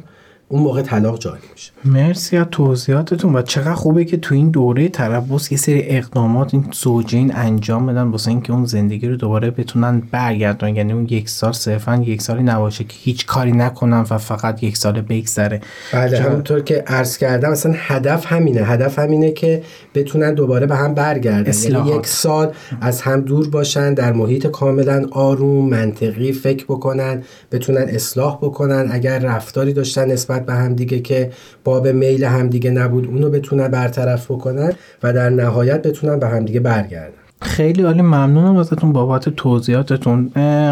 اون 0.51 0.61
موقع 0.61 0.81
طلاق 0.81 1.19
جاری 1.19 1.41
میشه. 1.53 1.71
مرسی 1.85 2.37
از 2.37 2.45
توضیحاتتون. 2.51 3.35
و 3.35 3.41
چقدر 3.41 3.73
خوبه 3.73 4.05
که 4.05 4.17
تو 4.17 4.35
این 4.35 4.49
دوره 4.49 4.89
تربص 4.89 5.51
یه 5.51 5.57
سری 5.57 5.83
اقدامات 5.89 6.53
این 6.53 6.65
زوجین 6.71 7.35
انجام 7.35 7.85
بدن 7.85 8.01
واسه 8.01 8.31
اینکه 8.31 8.53
اون 8.53 8.65
زندگی 8.65 9.07
رو 9.07 9.15
دوباره 9.15 9.51
بتونن 9.51 10.01
برگردن. 10.11 10.75
یعنی 10.75 10.93
اون 10.93 11.07
یک 11.09 11.29
سال 11.29 11.51
صرفا 11.51 11.95
یک 11.95 12.21
سالی 12.21 12.43
نباشه 12.43 12.83
که 12.83 12.95
هیچ 12.97 13.25
کاری 13.25 13.51
نکنن 13.51 14.05
و 14.09 14.17
فقط 14.17 14.63
یک 14.63 14.77
سال 14.77 15.01
بگذره. 15.01 15.61
بله 15.93 16.17
چرا؟ 16.17 16.29
همونطور 16.29 16.61
که 16.61 16.83
عرض 16.87 17.17
کردم 17.17 17.51
اصلا 17.51 17.73
هدف 17.75 18.25
همینه. 18.25 18.61
هدف 18.61 18.99
همینه 18.99 19.31
که 19.31 19.63
بتونن 19.95 20.33
دوباره 20.33 20.67
به 20.67 20.75
هم 20.75 20.93
برگردن. 20.93 21.37
یعنی 21.37 21.49
اصلاحات. 21.49 21.95
یک 21.95 22.07
سال 22.07 22.51
از 22.81 23.01
هم 23.01 23.21
دور 23.21 23.49
باشن 23.49 23.93
در 23.93 24.13
محیط 24.13 24.47
کاملا 24.47 25.05
آروم 25.11 25.69
منطقی 25.69 26.31
فکر 26.31 26.65
بکنن 26.65 27.23
بتونن 27.51 27.85
اصلاح 27.87 28.37
بکنن. 28.37 28.89
اگر 28.91 29.19
رفتاری 29.19 29.73
داشتن 29.73 30.11
نسبت 30.11 30.38
به 30.45 30.53
هم 30.53 30.75
دیگه 30.75 30.99
که 30.99 31.31
باب 31.63 31.87
میل 31.87 32.23
هم 32.23 32.49
دیگه 32.49 32.71
نبود 32.71 33.05
اونو 33.05 33.29
بتونن 33.29 33.67
برطرف 33.67 34.31
بکنن 34.31 34.73
و 35.03 35.13
در 35.13 35.29
نهایت 35.29 35.81
بتونن 35.81 36.19
به 36.19 36.27
هم 36.27 36.45
دیگه 36.45 36.59
برگردن. 36.59 37.18
خیلی 37.41 37.83
عالی 37.83 38.01
ممنونم 38.01 38.57
ازتون 38.57 38.93
بابت 38.93 39.29
توضیحاتتون. 39.29 40.29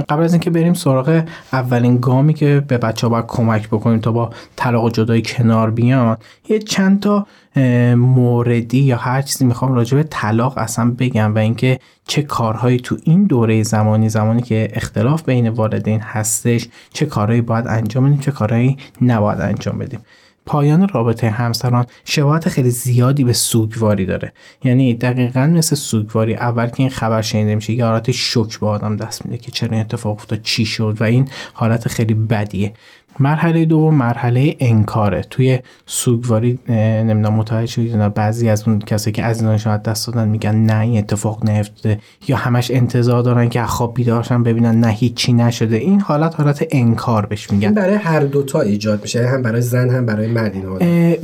قبل 0.10 0.24
از 0.24 0.34
اینکه 0.34 0.50
بریم 0.50 0.74
سراغ 0.74 1.24
اولین 1.54 1.98
گامی 1.98 2.34
که 2.34 2.64
به 2.68 2.78
بچه 2.78 3.08
ها 3.08 3.12
باید 3.12 3.26
کمک 3.28 3.68
بکنیم 3.68 4.00
تا 4.00 4.12
با 4.12 4.30
طلاق 4.56 4.84
و 4.84 4.90
جدایی 4.90 5.22
کنار 5.22 5.72
بیان 5.72 6.18
یه 6.50 6.60
چند 6.60 7.00
تا 7.00 7.28
موردی 7.96 8.80
یا 8.80 8.98
هر 8.98 9.22
چیزی 9.22 9.46
می‌خوام 9.46 9.74
راجع 9.74 9.98
به 9.98 10.04
طلاق 10.04 10.58
اصلا 10.58 10.96
بگم 11.00 11.36
و 11.36 11.38
اینکه 11.38 11.80
چه 12.08 12.22
کارهایی 12.22 12.80
تو 12.80 12.98
این 13.04 13.24
دوره 13.24 13.64
زمانی 13.64 14.10
زمانی 14.10 14.42
که 14.42 14.70
اختلاف 14.74 15.24
بین 15.24 15.50
والدین 15.50 16.00
هستش 16.00 16.68
چه 16.94 17.06
کارهایی 17.06 17.42
باید 17.42 17.68
انجام 17.68 18.06
بدیم 18.06 18.20
چه 18.20 18.32
کارهایی 18.32 18.78
نباید 19.02 19.42
انجام 19.42 19.78
بدیم. 19.78 20.00
پایان 20.48 20.88
رابطه 20.88 21.30
همسران 21.30 21.86
شباهت 22.06 22.50
خیلی 22.50 22.70
زیادی 22.70 23.24
به 23.24 23.34
سوگواری 23.34 24.06
داره. 24.06 24.34
یعنی 24.64 24.94
دقیقا 24.94 25.48
مثل 25.48 25.76
سوگواری 25.76 26.36
اول 26.36 26.68
که 26.68 26.76
این 26.80 26.90
خبر 26.90 27.22
شنیده 27.22 27.56
میشه 27.56 27.74
یه 27.74 27.86
حالت 27.86 28.12
شوک 28.12 28.60
به 28.60 28.68
آدم 28.68 28.96
دست 28.96 29.26
میده 29.26 29.38
که 29.38 29.52
چرا 29.52 29.70
این 29.72 29.82
اتفاق 29.82 30.16
افتاد 30.16 30.42
چی 30.42 30.66
شد 30.66 30.98
و 31.00 31.04
این 31.04 31.30
حالت 31.54 31.88
خیلی 31.88 32.14
بدیه. 32.14 32.74
مرحله 33.20 33.66
دوم 33.66 33.96
مرحله 33.96 34.56
انکاره. 34.60 35.22
توی 35.30 35.60
سوگواری 35.86 36.60
نمی‌دونم 36.70 37.34
متوجه 37.34 37.72
شدید 37.72 38.14
بعضی 38.14 38.50
از 38.50 38.68
اون 38.68 38.80
کسایی 38.80 39.14
که 39.14 39.24
از 39.24 39.44
دست 39.86 40.08
دادن 40.08 40.28
میگن 40.28 40.56
نه 40.56 40.80
این 40.80 40.98
اتفاق 40.98 41.50
نیفتاده 41.50 42.00
یا 42.28 42.38
همش 42.38 42.72
انتظار 42.72 43.24
دارن 43.24 43.50
که 43.50 43.64
خواب 43.64 43.94
بیدارشن 43.94 44.44
ببینن 44.44 44.80
نه 44.80 44.92
هیچی 44.92 45.34
نشده. 45.34 45.76
این 45.76 46.02
حالت 46.02 46.40
حالت 46.40 46.68
انکار 46.72 47.26
بهش 47.26 47.52
میگن. 47.52 47.68
این 47.68 47.76
برای 47.76 47.96
هر 47.96 48.20
دوتا 48.20 48.62
ایجاد 48.62 49.02
میشه 49.02 49.20
یعنی 49.20 49.32
هم 49.32 49.42
برای 49.42 49.62
زن 49.62 49.90
هم 49.90 50.06
برای 50.06 50.28
مرد 50.28 50.54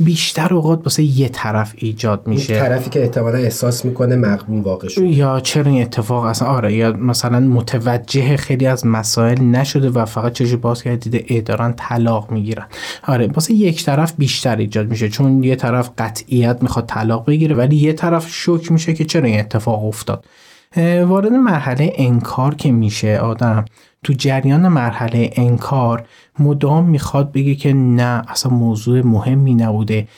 بیشتر 0.00 0.54
اوقات 0.54 0.80
واسه 0.84 1.02
یه 1.02 1.28
طرف 1.28 1.74
ایجاد 1.76 2.26
میشه. 2.26 2.60
طرفی 2.60 2.90
که 2.90 3.02
احتمالا 3.02 3.38
احساس 3.38 3.84
می‌کنه 3.84 4.16
مغبون 4.16 4.60
واقع 4.60 4.88
شد 4.88 5.02
یا 5.02 5.40
چرا 5.40 5.70
این 5.70 5.82
اتفاق 5.82 6.24
اصلا 6.24 6.48
آره 6.48 6.74
یا 6.74 6.92
مثلا 6.92 7.40
متوجه 7.40 8.36
خیلی 8.36 8.66
از 8.66 8.86
مسائل 8.86 9.40
نشده 9.40 9.90
و 9.90 10.04
فقط 10.04 10.32
چشم 10.32 10.56
باز 10.56 10.82
کرده 10.82 10.96
دیده 10.96 11.24
طلاق 11.88 12.30
می‌گیرن. 12.30 12.66
آره 13.06 13.26
واسه 13.26 13.54
یک 13.54 13.84
طرف 13.84 14.12
بیشتر 14.18 14.56
ایجاد 14.56 14.88
میشه 14.88 15.08
چون 15.08 15.44
یه 15.44 15.56
طرف 15.56 15.90
قطعیت 15.98 16.62
می‌خواد 16.62 16.86
طلاق 16.86 17.26
بگیره 17.26 17.54
ولی 17.56 17.76
یه 17.76 17.92
طرف 17.92 18.28
شوک 18.28 18.72
میشه 18.72 18.94
که 18.94 19.04
چرا 19.04 19.24
این 19.24 19.40
اتفاق 19.40 19.84
افتاد. 19.84 20.24
وارد 21.06 21.32
مرحله 21.32 21.92
انکار 21.96 22.54
که 22.54 22.72
میشه 22.72 23.18
آدم 23.18 23.64
تو 24.04 24.12
جریان 24.12 24.68
مرحله 24.68 25.30
انکار 25.34 26.04
مدام 26.38 26.84
می‌خواد 26.84 27.32
بگه 27.32 27.54
که 27.54 27.72
نه 27.72 28.22
اصلا 28.28 28.52
موضوع 28.52 29.06
مهمی 29.06 29.54
نبوده. 29.54 30.08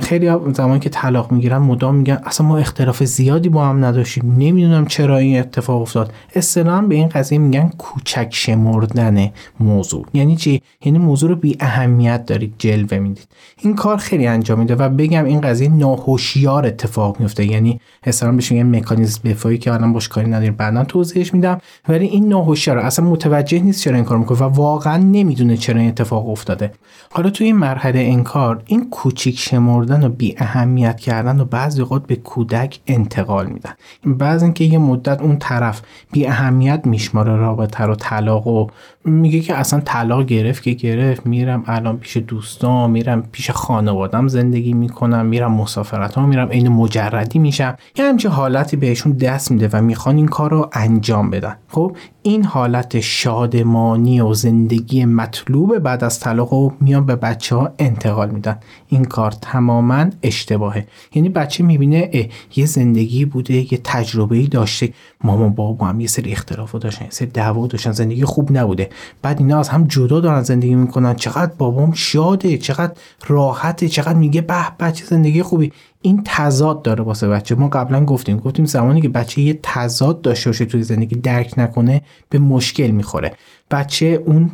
خیلی 0.00 0.30
زمانی 0.52 0.80
که 0.80 0.88
طلاق 0.88 1.32
می‌گیرن 1.32 1.58
مدام 1.58 1.94
میگن 1.94 2.18
اصلا 2.24 2.46
ما 2.46 2.58
اختلاف 2.58 3.04
زیادی 3.04 3.48
با 3.48 3.66
هم 3.66 3.84
نداشتیم. 3.84 4.36
نمی‌دونم 4.38 4.86
چرا 4.86 5.16
این 5.16 5.38
اتفاق 5.38 5.82
افتاد. 5.82 6.12
اصطلاحا 6.34 6.82
به 6.82 6.94
این 6.94 7.08
قضیه 7.08 7.38
میگن 7.38 7.70
کوچک 7.78 8.28
شمردن 8.30 9.30
موضوع. 9.60 10.06
یعنی 10.14 10.36
چی؟ 10.36 10.62
یعنی 10.84 10.98
موضوع 10.98 11.30
رو 11.30 11.36
بی 11.36 11.56
اهمیت 11.60 12.26
دارید 12.26 12.54
جلوه 12.58 12.98
می‌دید. 12.98 13.28
این 13.62 13.74
کار 13.74 13.96
خیلی 13.96 14.26
انجام 14.26 14.58
میده 14.58 14.74
و 14.74 14.88
بگم 14.88 15.24
این 15.24 15.40
قضیه 15.40 15.68
ناهوشیار 15.68 16.66
اتفاق 16.66 17.20
میفته 17.20 17.44
یعنی 17.44 17.80
اصطلاحا 18.04 18.36
بهش 18.36 18.52
میگن 18.52 18.76
مکانیزم 18.76 19.30
دفاعی 19.30 19.58
که 19.58 19.72
الان 19.72 19.92
باش 19.92 20.08
کاری 20.08 20.28
نداریم. 20.28 20.54
بعدا 20.54 20.84
توضیحش 20.84 21.34
میدم. 21.34 21.60
ولی 21.88 22.06
این 22.06 22.28
ناهوشیار 22.28 22.78
اصلا 22.78 23.04
متوجه 23.22 23.58
نیست 23.58 23.82
چرا 23.82 23.94
این 23.94 24.04
کار 24.04 24.18
می‌کنه 24.18 24.38
و 24.38 24.42
واقعا 24.42 24.96
نمی‌دونه 24.96 25.56
چرا 25.56 25.80
این 25.80 25.88
اتفاق 25.88 26.28
افتاده. 26.28 26.72
حالا 27.12 27.30
توی 27.30 27.46
این 27.46 27.56
مرحله 27.56 28.00
انکار 28.00 28.62
این 28.66 28.90
کوچیک 28.90 29.38
شمردن 29.38 30.04
و 30.04 30.08
بی 30.08 30.34
اهمیت 30.38 31.00
کردن 31.00 31.40
و 31.40 31.44
بعضی 31.44 31.82
اوقات 31.82 32.06
به 32.06 32.16
کودک 32.16 32.80
انتقال 32.86 33.46
میدن. 33.46 33.72
بعضی 34.04 34.44
اینکه 34.44 34.64
یه 34.64 34.78
مدت 34.78 35.20
اون 35.20 35.36
طرف 35.38 35.82
بی 36.12 36.26
اهمیت 36.26 36.80
میشماره 36.84 37.36
رابطه 37.36 37.84
رو 37.84 37.94
طلاق 37.94 38.46
و 38.46 38.66
میگه 39.04 39.40
که 39.40 39.54
اصلا 39.54 39.80
طلاق 39.80 40.24
گرفت 40.24 40.62
که 40.62 40.70
گرفت. 40.70 41.26
میرم 41.26 41.64
الان 41.66 41.96
پیش 41.96 42.16
دوستان 42.16 42.90
میرم 42.90 43.22
پیش 43.32 43.50
خانوادم 43.50 44.28
زندگی 44.28 44.72
می‌کنم 44.72 45.26
میرم 45.26 45.52
مسافرت 45.52 46.14
ها 46.14 46.26
میرم 46.26 46.48
عین 46.48 46.68
مجردی 46.68 47.38
میشم. 47.38 47.76
یه 47.96 48.04
همچین 48.04 48.30
حالتی 48.30 48.76
بهشون 48.76 49.12
دست 49.12 49.50
میده 49.50 49.68
و 49.72 49.82
می‌خوان 49.82 50.16
این 50.16 50.28
کار 50.28 50.50
رو 50.50 50.70
انجام 50.72 51.30
بدن. 51.30 51.56
خب 51.68 51.96
این 52.22 52.44
حالت 52.44 53.00
شادمانی 53.00 54.20
و 54.20 54.34
زندگی 54.34 55.04
مطلوب 55.04 55.78
بعد 55.78 56.04
از 56.04 56.20
طلاق 56.20 56.52
رو 56.52 56.72
میان 56.80 57.06
به 57.06 57.16
بچه 57.16 57.56
ها 57.56 57.70
انتقال 57.78 58.30
میدن. 58.30 58.58
این 58.88 59.04
کار 59.04 59.30
تماما 59.30 60.06
اشتباهه. 60.22 60.86
یعنی 61.14 61.28
بچه 61.28 61.64
می‌بینه 61.64 62.28
یه 62.56 62.66
زندگی 62.66 63.24
بوده 63.24 63.54
یه 63.54 63.80
تجربه 63.84 64.42
داشته. 64.42 64.92
مامان 65.24 65.50
بابا 65.50 65.86
هم 65.86 66.00
یه 66.00 66.06
سری 66.06 66.32
اختلاف 66.32 66.74
داشتن 66.74 67.04
یه 67.04 67.10
سری 67.10 67.28
دعوا 67.28 67.66
داشتن 67.66 67.92
زندگی 67.92 68.24
خوب 68.24 68.58
نبوده. 68.58 68.90
بعد 69.22 69.38
اینا 69.38 69.58
از 69.58 69.68
هم 69.68 69.84
جدا 69.84 70.20
دارن 70.20 70.42
زندگی 70.42 70.74
می‌کنن. 70.74 71.14
چقدر 71.14 71.52
بابام 71.58 71.92
شاده 71.92 72.58
چقدر 72.58 72.92
راحته 73.26 73.88
چقدر 73.88 74.18
میگه 74.18 74.40
به 74.40 74.76
بچه 74.80 75.04
زندگی 75.04 75.42
خوبی. 75.42 75.72
این 76.02 76.22
تضاد 76.24 76.82
داره 76.82 77.04
واسه 77.04 77.28
بچه. 77.28 77.54
ما 77.54 77.68
قبلا 77.68 78.04
گفتیم 78.04 78.36
گفتیم 78.36 78.64
زمانی 78.64 79.00
که 79.00 79.08
بچه 79.08 79.40
یه 79.40 79.60
تضاد 79.62 80.20
داشته 80.20 80.50
باشه 80.50 80.64
توی 80.64 80.82
زندگی 80.82 81.16
درک 81.16 81.54
نکنه 81.56 82.02
به 82.28 82.38
مشکل 82.38 82.86
می‌خوره. 82.86 83.32
بچه 83.70 84.06
اون 84.06 84.50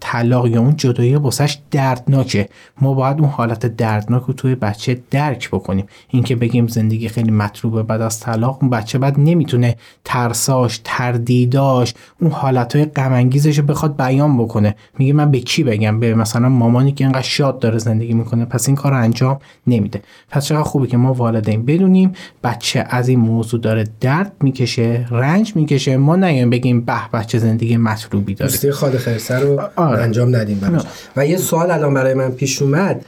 طلاق 0.00 0.46
یا 0.46 0.60
اون 0.60 0.76
جدایی 0.76 1.16
واسش 1.16 1.58
دردناکه. 1.70 2.48
ما 2.80 2.94
باید 2.94 3.20
اون 3.20 3.28
حالت 3.28 3.66
دردناک 3.66 4.22
رو 4.22 4.34
توی 4.34 4.54
بچه 4.54 5.00
درک 5.10 5.48
بکنیم. 5.50 5.86
اینکه 6.08 6.36
بگیم 6.36 6.66
زندگی 6.66 7.08
خیلی 7.08 7.30
مطلوبه 7.30 7.82
بعد 7.82 8.00
از 8.00 8.20
طلاق 8.20 8.58
اون 8.60 8.70
بچه 8.70 8.98
بعد 8.98 9.20
نمی‌تونه 9.20 9.76
ترساش 10.04 10.80
تردیداش 10.84 11.94
اون 12.20 12.30
حالتهای 12.30 12.84
غم 12.84 13.30
رو 13.56 13.62
بخواد 13.62 13.96
بیان 13.96 14.38
بکنه. 14.38 14.74
میگه 14.98 15.12
من 15.12 15.30
به 15.30 15.40
کی 15.40 15.64
بگم؟ 15.64 16.00
به 16.00 16.14
مثلا 16.14 16.48
مامانی 16.48 16.92
که 16.92 17.04
اینقدر 17.04 17.22
شاد 17.22 17.58
داره 17.58 17.78
زندگی 17.78 18.14
می‌کنه 18.14 18.44
پس 18.44 18.68
این 18.68 18.76
کار 18.76 18.94
انجام 18.94 19.38
نمیده. 19.66 20.02
پس 20.30 20.46
چقدر 20.46 20.62
خوبه 20.68 20.86
که 20.86 20.96
ما 20.96 21.12
والدین 21.12 21.64
بدونیم. 21.64 22.12
بچه 22.44 22.84
از 22.90 23.08
این 23.08 23.20
موضوع 23.20 23.60
داره 23.60 23.84
درد 24.00 24.32
می‌کشه 24.40 25.06
رنج 25.10 25.52
می‌کشه. 25.56 25.96
ما 25.96 26.16
نیایم 26.16 26.50
بگیم 26.50 26.80
به 26.80 27.08
بچه 27.12 27.38
زندگی 27.38 27.76
مطلوبی 27.76 28.34
داره 28.34 28.50
دوستی 28.50 28.70
خال 28.70 28.98
خرسه 28.98 29.38
رو 29.38 29.60
آره. 29.76 30.02
انجام 30.02 30.36
ندیم 30.36 30.58
براش. 30.58 30.82
و 31.16 31.26
یه 31.26 31.36
سوال 31.36 31.70
الان 31.70 31.94
برای 31.94 32.14
من 32.14 32.30
پیش 32.30 32.62
اومد. 32.62 33.04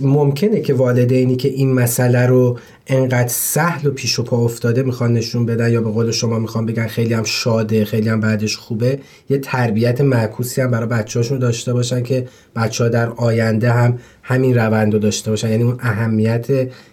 ممکنه 0.00 0.60
که 0.60 0.74
والدینی 0.74 1.36
که 1.36 1.48
این 1.48 1.72
مسئله 1.72 2.26
رو 2.26 2.58
انقدر 2.88 3.28
سهل 3.28 3.88
و 3.88 3.90
پیش 3.90 4.18
و 4.18 4.22
پا 4.22 4.36
افتاده 4.36 4.82
می‌خوان 4.82 5.12
نشون 5.12 5.46
بدن 5.46 5.72
یا 5.72 5.80
به 5.80 5.90
قول 5.90 6.10
شما 6.10 6.38
می‌خوان 6.38 6.66
بگن 6.66 6.86
خیلی 6.86 7.14
هم 7.14 7.24
شاده 7.24 7.84
خیلی 7.84 8.08
هم 8.08 8.20
بعدش 8.20 8.56
خوبه 8.56 8.98
یه 9.30 9.38
تربیت 9.38 10.00
معکوسی 10.00 10.60
هم 10.60 10.70
برای 10.70 10.88
بچه‌هاشون 10.88 11.38
داشته 11.38 11.72
باشن 11.72 12.02
که 12.02 12.28
بچه 12.56 12.84
ها 12.84 12.90
در 12.90 13.08
آینده 13.08 13.72
هم 13.72 13.98
همین 14.22 14.58
روند 14.58 14.92
رو 14.92 14.98
داشته 14.98 15.30
باشن. 15.30 15.50
یعنی 15.50 15.62
اون 15.62 15.76
اهمیت 15.80 16.46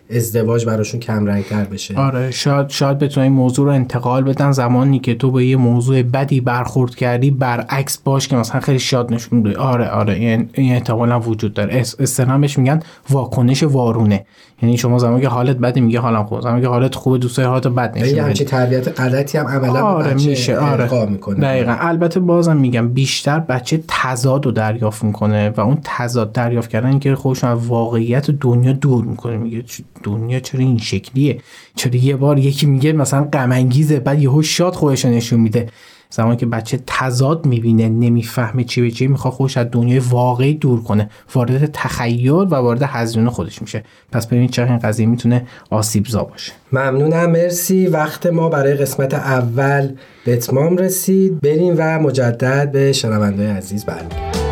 ازدواج 0.09 0.65
براشون 0.65 0.99
کم 0.99 1.41
تر 1.41 1.63
بشه. 1.63 1.95
آره 1.97 2.31
شاید 2.31 2.69
شاید 2.69 2.99
بتونن 2.99 3.23
این 3.23 3.33
موضوع 3.33 3.65
رو 3.65 3.71
انتقال 3.71 4.23
بدن. 4.23 4.51
زمانی 4.51 4.99
که 4.99 5.15
تو 5.15 5.31
به 5.31 5.45
یه 5.45 5.55
موضوع 5.55 6.01
بدی 6.01 6.41
برخورد 6.41 6.95
کردی 6.95 7.31
برعکس 7.31 7.97
باش 7.97 8.27
که 8.27 8.35
مثلا 8.35 8.61
خیلی 8.61 8.79
شاد 8.79 9.13
نشون 9.13 9.43
بدی. 9.43 9.55
آره 9.55 9.89
آره 9.89 10.13
این 10.13 10.49
احتمالا 10.55 11.19
وجود 11.19 11.53
داره. 11.53 11.75
استنامش 11.75 12.59
میگن 12.59 12.79
واکنش 13.09 13.63
وارونه. 13.63 14.25
یعنی 14.61 14.77
شما 14.77 14.97
زمانی 14.97 15.21
که 15.21 15.27
حالت 15.27 15.57
بدی 15.57 15.81
میگه 15.81 15.99
حالم 15.99 16.23
خوبه 16.23 16.41
زمانی 16.41 16.61
که 16.61 16.67
حالت 16.67 16.95
خوبه 16.95 17.17
دوستای 17.17 17.45
حالت 17.45 17.67
بد 17.67 17.97
نشون 17.97 18.17
یعنی 18.17 18.33
تربیت 18.33 18.99
غلطی 18.99 19.37
هم 19.37 19.47
عملا 19.47 19.81
آره 19.81 20.13
میشه 20.13 20.57
آره. 20.57 21.05
می‌کنه. 21.05 21.39
دقیقا. 21.39 21.75
البته 21.79 22.19
بازم 22.19 22.57
میگم 22.57 22.89
بیشتر 22.89 23.39
بچه 23.39 23.83
تضاد 23.87 24.45
رو 24.45 24.51
دریافت 24.51 25.03
می‌کنه 25.03 25.49
و 25.49 25.61
اون 25.61 25.77
تضاد 25.83 26.31
دریافت 26.31 26.69
کردن 26.69 26.99
که 26.99 27.15
خودش 27.15 27.43
واقعیت 27.43 28.31
دنیا 28.31 28.73
دور 28.73 29.05
می‌کنه. 29.05 29.37
میگه 29.37 29.63
دنیا 30.03 30.39
چرا 30.39 30.61
این 30.61 30.77
شکلیه؟ 30.77 31.41
چرا 31.75 31.95
یه 31.95 32.15
بار 32.15 32.39
یکی 32.39 32.65
میگه 32.65 32.93
مثلا 32.93 33.23
غم 33.23 33.69
بعد 34.05 34.21
یهو 34.21 34.41
شاد 34.41 34.73
خودش 34.73 35.05
نشون 35.05 35.39
میده. 35.39 35.67
زمانی 36.09 36.37
که 36.37 36.45
بچه 36.45 36.79
تضاد 36.87 37.45
می‌بینه 37.45 37.89
نمی‌فهمه 37.89 38.63
چی 38.63 38.81
به 38.81 38.91
چی 38.91 39.07
می‌خواد 39.07 39.33
خودش 39.33 39.57
از 39.57 39.67
دنیای 39.71 39.99
واقعی 39.99 40.53
دور 40.53 40.83
کنه. 40.83 41.09
وارد 41.35 41.69
تخیل 41.73 42.29
و 42.29 42.55
وارد 42.55 42.83
هزیون 42.83 43.29
خودش 43.29 43.61
میشه. 43.61 43.83
پس 44.11 44.27
ببینید 44.27 44.49
چرا 44.49 44.65
این 44.65 44.79
قضیه 44.79 45.05
می‌تونه 45.05 45.47
آسیبزا 45.69 46.23
باشه. 46.23 46.51
ممنونم 46.71 47.31
مرسی. 47.31 47.87
وقت 47.87 48.25
ما 48.25 48.49
برای 48.49 48.73
قسمت 48.73 49.13
اول 49.13 49.89
به 50.25 50.33
اتمام 50.33 50.77
رسید. 50.77 51.41
بریم 51.41 51.75
و 51.77 51.99
مجدد 51.99 52.71
به 52.71 52.93
شنونده 52.93 53.53
عزیز 53.53 53.85
برمیگردیم. 53.85 54.44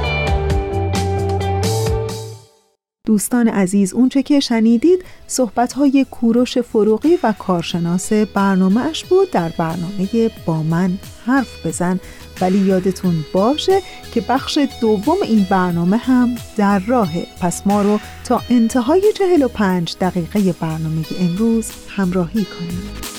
دوستان 3.07 3.47
عزیز 3.47 3.93
اونچه 3.93 4.23
که 4.23 4.39
شنیدید 4.39 5.05
صحبت 5.27 5.73
های 5.73 6.05
کوروش 6.11 6.57
فروغی 6.57 7.17
و 7.23 7.33
کارشناس 7.39 8.13
برنامه 8.13 8.81
اش 8.81 9.05
بود 9.05 9.31
در 9.31 9.49
برنامه 9.49 10.31
با 10.45 10.63
من 10.63 10.97
حرف 11.25 11.65
بزن. 11.65 11.99
ولی 12.41 12.57
یادتون 12.57 13.25
باشه 13.33 13.81
که 14.13 14.21
بخش 14.21 14.59
دوم 14.81 15.17
این 15.23 15.47
برنامه 15.49 15.97
هم 15.97 16.35
در 16.57 16.79
راهه. 16.79 17.27
پس 17.41 17.67
ما 17.67 17.81
رو 17.81 17.99
تا 18.25 18.41
انتهای 18.49 19.01
45 19.17 19.95
دقیقه 20.01 20.53
برنامه 20.53 21.05
امروز 21.19 21.71
همراهی 21.89 22.45
کنید. 22.45 23.13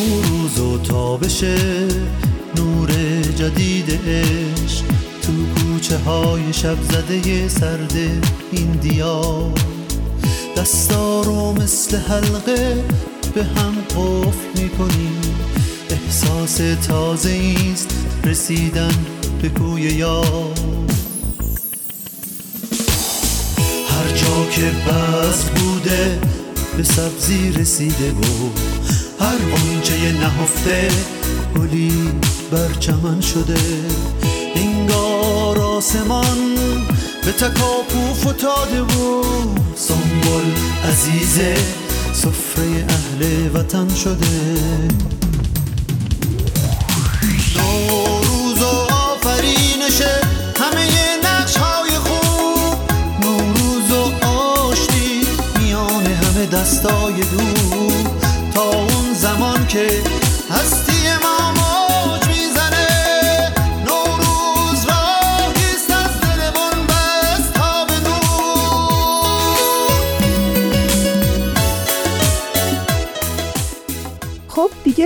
نوروز 0.00 0.60
و 0.60 0.78
تابش 0.82 1.44
نور 2.56 2.90
جدید 3.36 3.90
عشق 4.06 4.84
تو 5.22 5.59
کوچه 5.80 5.98
های 5.98 6.52
شب 6.52 6.82
زده 6.82 7.48
سرد 7.48 7.92
این 8.52 8.72
دیار. 8.72 9.52
دستا 10.56 11.22
رو 11.22 11.52
مثل 11.52 11.96
حلقه 11.96 12.84
به 13.34 13.44
هم 13.44 13.74
قفل 13.90 14.62
می‌کنیم. 14.62 15.20
احساس 15.90 16.60
تازه 16.88 17.54
است 17.72 17.88
رسیدن 18.24 18.94
به 19.42 19.48
کوی 19.48 19.82
یار. 19.82 20.54
هر 23.88 24.16
جا 24.16 24.50
که 24.50 24.70
بس 24.88 25.44
بوده 25.44 26.18
به 26.76 26.82
سبزی 26.82 27.52
رسیده 27.52 28.10
و 28.10 28.50
هر 29.20 29.38
آنچه 29.52 30.12
نهفته 30.12 30.88
گلی 31.56 31.92
بر 32.50 32.72
چمن 32.80 33.20
شده. 33.20 33.60
آسمان 35.80 36.54
به 37.24 37.32
تکاپو 37.32 38.14
فتاده 38.14 38.82
و 38.82 39.22
سنبول 39.76 40.44
عزیزه 40.88 41.54
سفره 42.12 42.86
اهل 42.88 43.50
وطن 43.54 43.94
شده. 43.94 44.26
نوروز 47.56 48.62
و 48.62 48.94
آفرینشه 48.94 50.20
همه 50.60 50.88
نقش 51.24 51.56
های 51.56 51.90
خوب. 51.90 52.90
نوروز 53.20 53.90
و 53.90 54.26
آشتی 54.26 55.26
میان 55.58 56.06
همه 56.06 56.46
دستای 56.46 57.14
دور. 57.14 58.10
تا 58.54 58.62
اون 58.62 59.14
زمان 59.14 59.66
که 59.66 60.02
هستی 60.50 60.89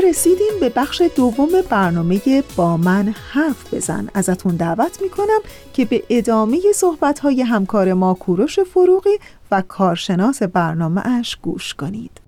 رسیدیم 0.08 0.60
به 0.60 0.68
بخش 0.68 1.02
دوم 1.16 1.48
برنامه 1.70 2.20
با 2.56 2.76
من 2.76 3.14
حرف 3.32 3.74
بزن. 3.74 4.08
ازتون 4.14 4.56
دعوت 4.56 5.02
می‌کنم 5.02 5.40
که 5.72 5.84
به 5.84 6.02
ادامه 6.10 6.58
صحبت 6.74 7.18
های 7.18 7.42
همکار 7.42 7.92
ما 7.92 8.14
کوروش 8.14 8.60
فروغی 8.60 9.18
و 9.50 9.62
کارشناس 9.68 10.42
برنامه 10.42 11.06
اش 11.06 11.36
گوش 11.42 11.74
کنید. 11.74 12.20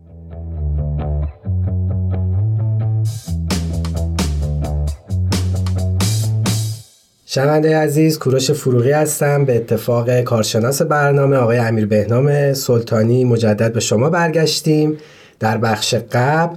شنونده 7.27 7.79
عزیز 7.79 8.19
کوروش 8.19 8.51
فروغی 8.51 8.93
هستم. 8.93 9.45
به 9.45 9.57
اتفاق 9.57 10.21
کارشناس 10.21 10.83
برنامه 10.83 11.37
آقای 11.37 11.59
امیر 11.59 11.87
بهنام 11.87 12.53
سلطانی 12.53 13.25
مجدد 13.25 13.73
به 13.73 13.81
شما 13.81 14.11
برگشتیم. 14.11 14.99
در 15.41 15.59
بخش 15.59 15.95
قبل 15.95 16.57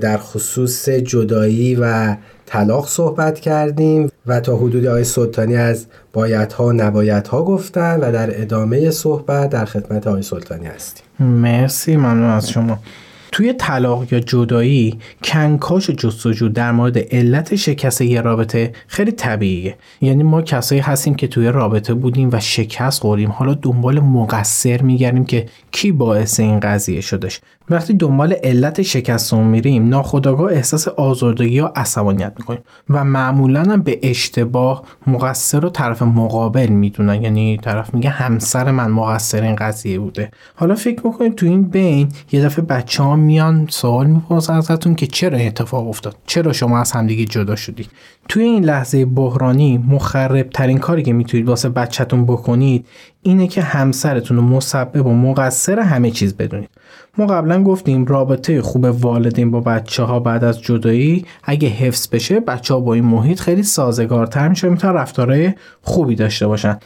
در 0.00 0.18
خصوص 0.18 0.88
جدایی 0.88 1.74
و 1.74 2.16
طلاق 2.46 2.88
صحبت 2.88 3.40
کردیم 3.40 4.10
و 4.26 4.40
تا 4.40 4.56
حدود 4.56 4.86
آقای 4.86 5.04
سلطانی 5.04 5.56
از 5.56 5.86
بایدها 6.12 6.66
و 6.66 6.72
نبایدها 6.72 7.42
گفتن 7.42 8.00
و 8.00 8.12
در 8.12 8.42
ادامه 8.42 8.90
صحبت 8.90 9.50
در 9.50 9.64
خدمت 9.64 10.06
آقای 10.06 10.22
سلطانی 10.22 10.66
هستیم. 10.66 11.04
مرسی 11.20 11.96
ممنون 11.96 12.30
از 12.30 12.50
شما. 12.50 12.78
توی 13.32 13.52
طلاق 13.52 14.12
یا 14.12 14.20
جدایی 14.20 14.98
کنکاش 15.24 15.90
و 15.90 15.92
جستجو 15.92 16.48
در 16.48 16.72
مورد 16.72 16.98
علت 16.98 17.56
شکست 17.56 18.00
یه 18.00 18.20
رابطه 18.20 18.72
خیلی 18.86 19.12
طبیعیه. 19.12 19.76
یعنی 20.00 20.22
ما 20.22 20.42
کسایی 20.42 20.80
هستیم 20.80 21.14
که 21.14 21.28
توی 21.28 21.48
رابطه 21.48 21.94
بودیم 21.94 22.30
و 22.32 22.40
شکست 22.40 23.00
خوردیم. 23.00 23.30
حالا 23.30 23.54
دنبال 23.54 24.00
مقصر 24.00 24.82
میگردیم 24.82 25.24
که 25.24 25.46
کی 25.70 25.92
باعث 25.92 26.40
این 26.40 26.60
قضیه 26.60 27.00
شدش. 27.00 27.40
وقتی 27.70 27.94
دنبال 27.94 28.32
علت 28.32 28.82
شکستمون 28.82 29.46
میریم 29.46 29.88
ناخداگاه 29.88 30.52
احساس 30.52 30.88
آزردگی 30.88 31.54
یا 31.54 31.72
عصبانیت 31.76 32.32
می‌کنیم 32.38 32.60
و 32.90 33.04
معمولا 33.04 33.62
هم 33.62 33.82
به 33.82 33.98
اشتباه 34.02 34.82
مقصر 35.06 35.60
رو 35.60 35.70
طرف 35.70 36.02
مقابل 36.02 36.66
می‌دونن. 36.66 37.22
یعنی 37.22 37.56
طرف 37.56 37.94
میگه 37.94 38.10
همسر 38.10 38.70
من 38.70 38.90
مقصر 38.90 39.42
این 39.42 39.56
قضیه 39.56 39.98
بوده. 39.98 40.30
حالا 40.54 40.74
فکر 40.74 41.06
می‌کنید 41.06 41.34
تو 41.34 41.46
این 41.46 41.62
بین 41.62 42.08
یه 42.32 42.44
دفعه 42.44 42.64
بچه 42.64 43.02
ها 43.02 43.16
میان 43.16 43.66
سوال 43.70 44.06
می‌پرسن 44.06 44.54
ازتون 44.54 44.94
که 44.94 45.06
چرا 45.06 45.38
اتفاق 45.38 45.88
افتاد؟ 45.88 46.16
چرا 46.26 46.52
شما 46.52 46.78
از 46.78 46.92
همدیگه 46.92 47.24
جدا 47.24 47.56
شدید؟ 47.56 47.90
توی 48.28 48.42
این 48.42 48.64
لحظه 48.64 49.04
بحرانی 49.04 49.78
مخرب 49.78 50.50
ترین 50.50 50.78
کاری 50.78 51.02
که 51.02 51.12
می‌تونید 51.12 51.48
واسه 51.48 51.68
بچهتون 51.68 52.24
بکنید 52.26 52.86
اینه 53.26 53.46
که 53.46 53.62
همسرتون 53.62 54.36
رو 54.36 54.42
مسبب 54.42 55.06
و 55.06 55.14
مقصر 55.14 55.80
همه 55.80 56.10
چیز 56.10 56.36
بدونید. 56.36 56.70
ما 57.18 57.26
قبلا 57.26 57.62
گفتیم 57.62 58.04
رابطه 58.04 58.62
خوب 58.62 58.84
والدین 58.84 59.50
با 59.50 59.60
بچه 59.60 60.02
ها 60.02 60.20
بعد 60.20 60.44
از 60.44 60.60
جدایی 60.60 61.24
اگه 61.44 61.68
حفظ 61.68 62.08
بشه 62.08 62.40
بچه 62.40 62.74
ها 62.74 62.80
با 62.80 62.94
این 62.94 63.04
محیط 63.04 63.40
خیلی 63.40 63.62
سازگارتر 63.62 64.48
میشه 64.48 64.68
می‌تونن 64.68 64.94
رفتارهای 64.94 65.52
خوبی 65.82 66.14
داشته 66.14 66.46
باشن. 66.46 66.78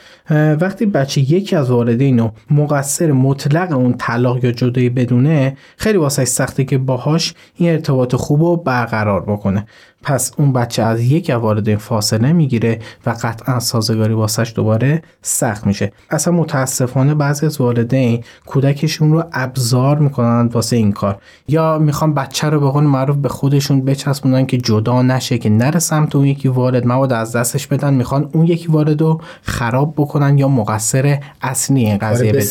وقتی 0.61 0.87
بچه 0.87 1.21
یکی 1.21 1.57
از 1.57 1.71
والدین 1.71 2.19
رو 2.19 2.33
مقصر 2.51 3.13
مطلق 3.13 3.73
اون 3.73 3.95
طلاق 3.99 4.45
یا 4.45 4.53
جدایی 4.53 4.91
بدونه 4.91 5.57
خیلی 5.77 5.99
واسه 5.99 6.25
سخته 6.25 6.65
که 6.65 6.79
باهاش 6.79 7.35
این 7.57 7.71
ارتباط 7.71 8.15
خوب 8.15 8.43
رو 8.43 8.57
برقرار 8.57 9.21
بکنه. 9.21 9.67
پس 10.03 10.33
اون 10.37 10.53
بچه 10.53 10.83
از 10.83 11.01
یک 11.01 11.31
والدین 11.31 11.77
فاصله 11.77 12.33
می‌گیره 12.33 12.79
و 13.07 13.11
قطعا 13.11 13.61
سازگاری 13.61 14.15
واسش 14.15 14.53
دوباره 14.57 15.03
سخت 15.23 15.67
میشه. 15.67 15.93
اصلا 16.11 16.35
متاسفانه 16.35 17.15
بعضی 17.15 17.47
از 17.47 17.61
والدین 17.61 18.25
کودکشون 18.47 19.13
رو 19.13 19.25
ابزار 19.33 19.99
می‌کنن 19.99 20.47
واسه 20.47 20.77
این 20.77 20.93
کار. 20.93 21.19
یا 21.49 21.79
می‌خوان 21.79 22.15
بچه 22.15 22.49
رو 22.49 22.61
به 22.61 22.71
قول 22.71 22.85
معروف 22.85 23.17
به 23.17 23.29
خودشون 23.29 23.85
بچسبونن 23.85 24.47
که 24.47 24.59
جدا 24.59 25.03
نشه 25.03 25.39
که 25.39 25.51
نره 25.51 25.79
سمت 25.79 26.17
اون 26.17 26.27
یکی 26.27 26.49
والد. 26.49 26.87
مواد 26.87 27.13
از 27.13 27.37
دستش 27.37 27.67
بدن 27.67 27.95
می‌خوان 27.95 28.31
اون 28.33 28.47
یکی 28.47 28.69
والد 28.69 29.01
رو 29.01 29.21
خراب 29.43 29.95
بکنن 29.97 30.39
یا 30.39 30.49
مقصر 30.49 31.19
اصلی 31.43 31.85
این 31.85 31.99
قضیه 31.99 32.33
بدن. 32.33 32.43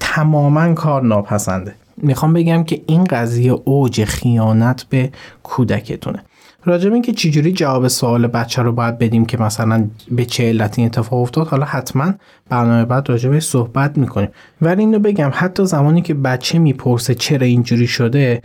تماما 0.00 0.74
کار 0.74 1.02
ناپسنده. 1.02 1.74
می‌خوام 1.96 2.32
بگم 2.32 2.64
که 2.64 2.82
این 2.86 3.04
قضیه 3.04 3.52
اوج 3.52 4.04
خیانت 4.04 4.84
به 4.90 5.10
کودکتونه. 5.42 6.22
راجب 6.66 6.92
اینکه 6.92 7.12
چجوری 7.12 7.52
جواب 7.52 7.88
سوال 7.88 8.26
بچه 8.26 8.62
رو 8.62 8.72
باید 8.72 8.98
بدیم 8.98 9.24
که 9.24 9.38
مثلا 9.38 9.88
به 10.10 10.24
چه 10.24 10.48
علتی 10.48 10.84
اتفاق 10.84 11.20
افتاد 11.22 11.46
حالا 11.46 11.64
حتما 11.64 12.14
برنامه 12.48 12.84
بعد 12.84 13.08
راجبش 13.08 13.44
صحبت 13.44 13.98
می‌کنیم. 13.98 14.28
ولی 14.62 14.80
اینو 14.80 14.98
بگم 14.98 15.30
حتی 15.34 15.66
زمانی 15.66 16.02
که 16.02 16.14
بچه 16.14 16.58
می‌پرسه 16.58 17.14
چرا 17.14 17.46
اینجوری 17.46 17.86
شده 17.86 18.42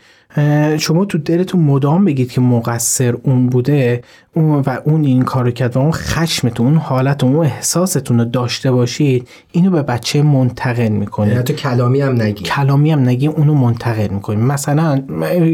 شما 0.78 1.06
تو 1.06 1.18
دلتون 1.18 1.62
مدام 1.62 2.06
بگید 2.06 2.32
که 2.32 2.42
مقصر 2.42 3.16
اون 3.24 3.48
بوده 3.48 4.04
اون 4.34 4.64
و 4.66 4.78
اون 4.86 5.04
این 5.04 5.22
کارو 5.22 5.52
کرد 5.52 5.78
و 5.78 5.80
اون 5.80 5.92
خشمتون 5.92 6.68
اون 6.68 6.78
حالت 6.78 7.24
اون 7.24 7.36
احساستون 7.36 8.20
رو 8.20 8.26
داشته 8.26 8.72
باشید 8.72 9.28
اینو 9.52 9.72
به 9.72 9.82
بچه 9.82 10.22
منتقل 10.22 10.88
می‌کنید. 10.88 11.32
یعنی 11.32 11.44
تو 11.44 11.54
کلامی 11.54 12.02
هم 12.02 12.22
نگی. 12.22 12.44
کلامی 12.44 12.92
هم 12.92 13.00
نگی 13.00 13.28
اونو 13.28 13.54
منتقل 13.54 14.08
می‌کنیم 14.08 14.40
مثلا 14.40 15.04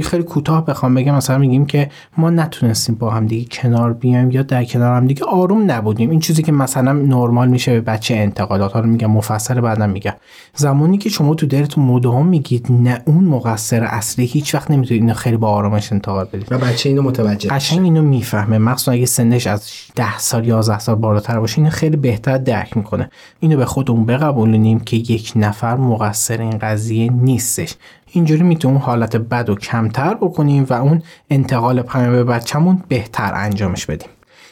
خیلی 0.03 0.23
کوتاه 0.23 0.65
بخوام 0.65 0.95
بگم 0.95 1.15
مثلا 1.15 1.37
میگیم 1.37 1.65
که 1.65 1.89
ما 2.17 2.29
نتونستیم 2.29 2.95
با 2.95 3.09
هم 3.09 3.25
دیگه 3.25 3.47
کنار 3.51 3.93
بیایم 3.93 4.31
یا 4.31 4.43
در 4.43 4.63
کنار 4.63 4.97
هم 4.97 5.07
دیگه 5.07 5.23
آروم 5.23 5.71
نبودیم. 5.71 6.09
این 6.09 6.19
چیزی 6.19 6.43
که 6.43 6.51
مثلا 6.51 6.93
نرمال 6.93 7.47
میشه 7.47 7.71
به 7.71 7.81
بچه 7.81 8.15
انتقادات 8.15 8.73
ها 8.73 8.79
رو 8.79 8.87
میگم 8.87 9.11
مفصل 9.11 9.61
بعدم 9.61 9.89
میگم. 9.89 10.13
زمانی 10.55 10.97
که 10.97 11.09
شما 11.09 11.35
تو 11.35 11.45
دلتون 11.45 11.85
مدام 11.85 12.27
میگید 12.27 12.67
نه 12.69 13.01
اون 13.05 13.23
مقصر 13.23 13.83
اصلی 13.83 14.25
هیچ 14.25 14.55
وقت 14.55 14.64
نمی‌تونید 14.71 15.03
اینو 15.03 15.13
خیلی 15.13 15.37
با 15.37 15.49
آرامش 15.49 15.91
انتقاد 15.91 16.31
بدید 16.31 16.47
و 16.51 16.57
بچه 16.57 16.89
اینو 16.89 17.01
متوجه 17.01 17.49
قشنگ 17.49 17.83
اینو 17.83 18.01
می‌فهمه. 18.01 18.57
مخصوصا 18.57 18.91
اگه 18.91 19.05
سنش 19.05 19.47
از 19.47 19.71
10 19.95 20.17
سال 20.17 20.47
11 20.47 20.79
سال 20.79 20.95
بالاتر 20.95 21.39
باشه 21.39 21.57
اینو 21.57 21.69
خیلی 21.69 21.97
بهتر 21.97 22.37
درک 22.37 22.77
می‌کنه. 22.77 23.09
اینو 23.39 23.57
به 23.57 23.65
خودمون 23.65 24.05
بقبولونیم 24.05 24.79
که 24.79 24.97
یک 24.97 25.33
نفر 25.35 25.75
مقصر 25.75 26.41
این 26.41 26.57
قضیه 26.57 27.11
نیستش. 27.11 27.75
اینجوری 28.11 28.43
می‌تونیم 28.43 28.77
حالت 28.77 29.15
بد 29.15 29.49
و 29.49 29.55
کمتر 29.55 30.13
بکنیم 30.13 30.65
و 30.69 30.73
اون 30.73 31.01
انتقال 31.29 31.81
پیام 31.81 32.11
به 32.11 32.23
بچه‌مون 32.23 32.83
بهتر 32.87 33.31
انجامش 33.35 33.85
بدیم. 33.85 34.09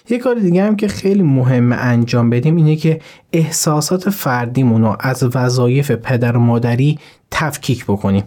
یه 0.10 0.17
کار 0.17 0.36
دیگه 0.36 0.63
هم 0.63 0.76
که 0.76 0.88
خیلی 0.88 1.23
مهمه 1.23 1.76
انجام 1.76 2.30
بدیم 2.30 2.56
اینه 2.56 2.76
که 2.76 3.02
احساسات 3.34 4.10
فردیمون 4.10 4.82
رو 4.82 4.96
از 5.00 5.24
وظایف 5.36 5.91
پدر 5.91 6.38
و 6.38 6.39
مادری 6.39 7.00
تفکیک 7.32 7.86
بکنیم. 7.86 8.24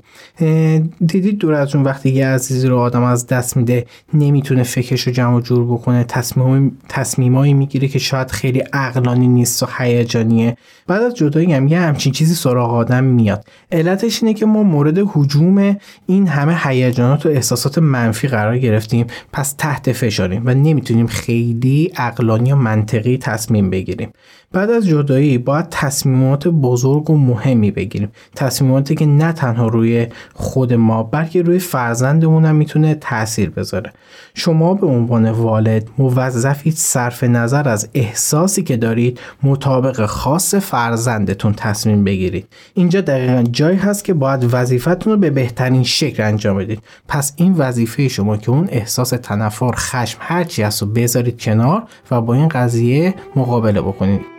دیدید 1.06 1.38
دور 1.38 1.54
از 1.54 1.74
اون 1.74 1.84
وقتی 1.84 2.10
یه 2.10 2.26
عزیزی 2.26 2.68
رو 2.68 2.78
آدم 2.78 3.02
از 3.02 3.26
دست 3.26 3.56
میده 3.56 3.86
نمی‌تونه 4.14 4.62
فکرش 4.62 5.06
رو 5.06 5.12
جمع 5.12 5.40
جور 5.40 5.64
بکنه 5.64 6.04
تصمیم 6.04 6.78
تصمیمایی 6.88 7.54
می‌گیره 7.54 7.88
که 7.88 7.98
شاید 7.98 8.30
خیلی 8.30 8.60
عقلانی 8.72 9.28
نیست 9.28 9.62
و 9.62 9.66
هیجانیه. 9.78 10.56
بعد 10.86 11.02
از 11.02 11.14
جدایی 11.14 11.52
هم 11.52 11.68
یه 11.68 11.80
همچین 11.80 12.12
چیزی 12.12 12.34
سراغ 12.34 12.70
آدم 12.70 13.04
میاد. 13.04 13.44
علتش 13.72 14.22
اینه 14.22 14.34
که 14.34 14.46
ما 14.46 14.62
مورد 14.62 14.98
حجوم 14.98 15.76
این 16.06 16.28
همه 16.28 16.56
هیجانات 16.62 17.26
و 17.26 17.28
احساسات 17.28 17.78
منفی 17.78 18.28
قرار 18.28 18.58
گرفتیم. 18.58 19.06
پس 19.32 19.52
تحت 19.52 19.92
فشاریم 19.92 20.42
و 20.44 20.54
نمی‌تونیم 20.54 21.06
خیلی 21.06 21.92
عقلانی 21.96 22.52
و 22.52 22.56
منطقی 22.56 23.18
تصمیم 23.18 23.70
بگیریم. 23.70 24.12
بعد 24.56 24.70
از 24.70 24.86
جدایی 24.86 25.38
باید 25.38 25.66
تصمیمات 25.70 26.48
بزرگ 26.48 27.10
و 27.10 27.16
مهمی 27.16 27.70
بگیریم. 27.70 28.12
تصمیماتی 28.36 28.94
که 28.94 29.06
نه 29.06 29.32
تنها 29.32 29.68
روی 29.68 30.06
خود 30.34 30.72
ما 30.72 31.02
بلکه 31.02 31.42
روی 31.42 31.58
فرزندمون 31.58 32.44
هم 32.44 32.56
می‌تونه 32.56 32.94
تاثیر 32.94 33.50
بذاره. 33.50 33.92
شما 34.34 34.74
به 34.74 34.86
عنوان 34.86 35.30
والد 35.30 35.88
موظفید 35.98 36.74
صرف 36.74 37.24
نظر 37.24 37.68
از 37.68 37.88
احساسی 37.94 38.62
که 38.62 38.76
دارید 38.76 39.20
مطابق 39.42 40.06
خاص 40.06 40.54
فرزندتون 40.54 41.52
تصمیم 41.52 42.04
بگیرید. 42.04 42.46
اینجا 42.74 43.00
دقیقا 43.00 43.42
جایی 43.42 43.78
هست 43.78 44.04
که 44.04 44.14
باید 44.14 44.48
وظیفتون 44.52 45.12
رو 45.12 45.18
به 45.18 45.30
بهترین 45.30 45.82
شکل 45.82 46.22
انجام 46.22 46.56
بدید. 46.58 46.82
پس 47.08 47.32
این 47.36 47.54
وظیفه 47.54 48.08
شما 48.08 48.36
که 48.36 48.50
اون 48.50 48.68
احساس 48.70 49.10
تنفر 49.10 49.72
خشم 49.76 50.18
هرچی 50.20 50.62
هست 50.62 50.82
رو 50.82 50.88
بذارید 50.88 51.40
کنار 51.40 51.82
و 52.10 52.20
با 52.20 52.34
این 52.34 52.48
قضیه 52.48 53.14
مقابله 53.36 53.80
بکنید. 53.80 54.36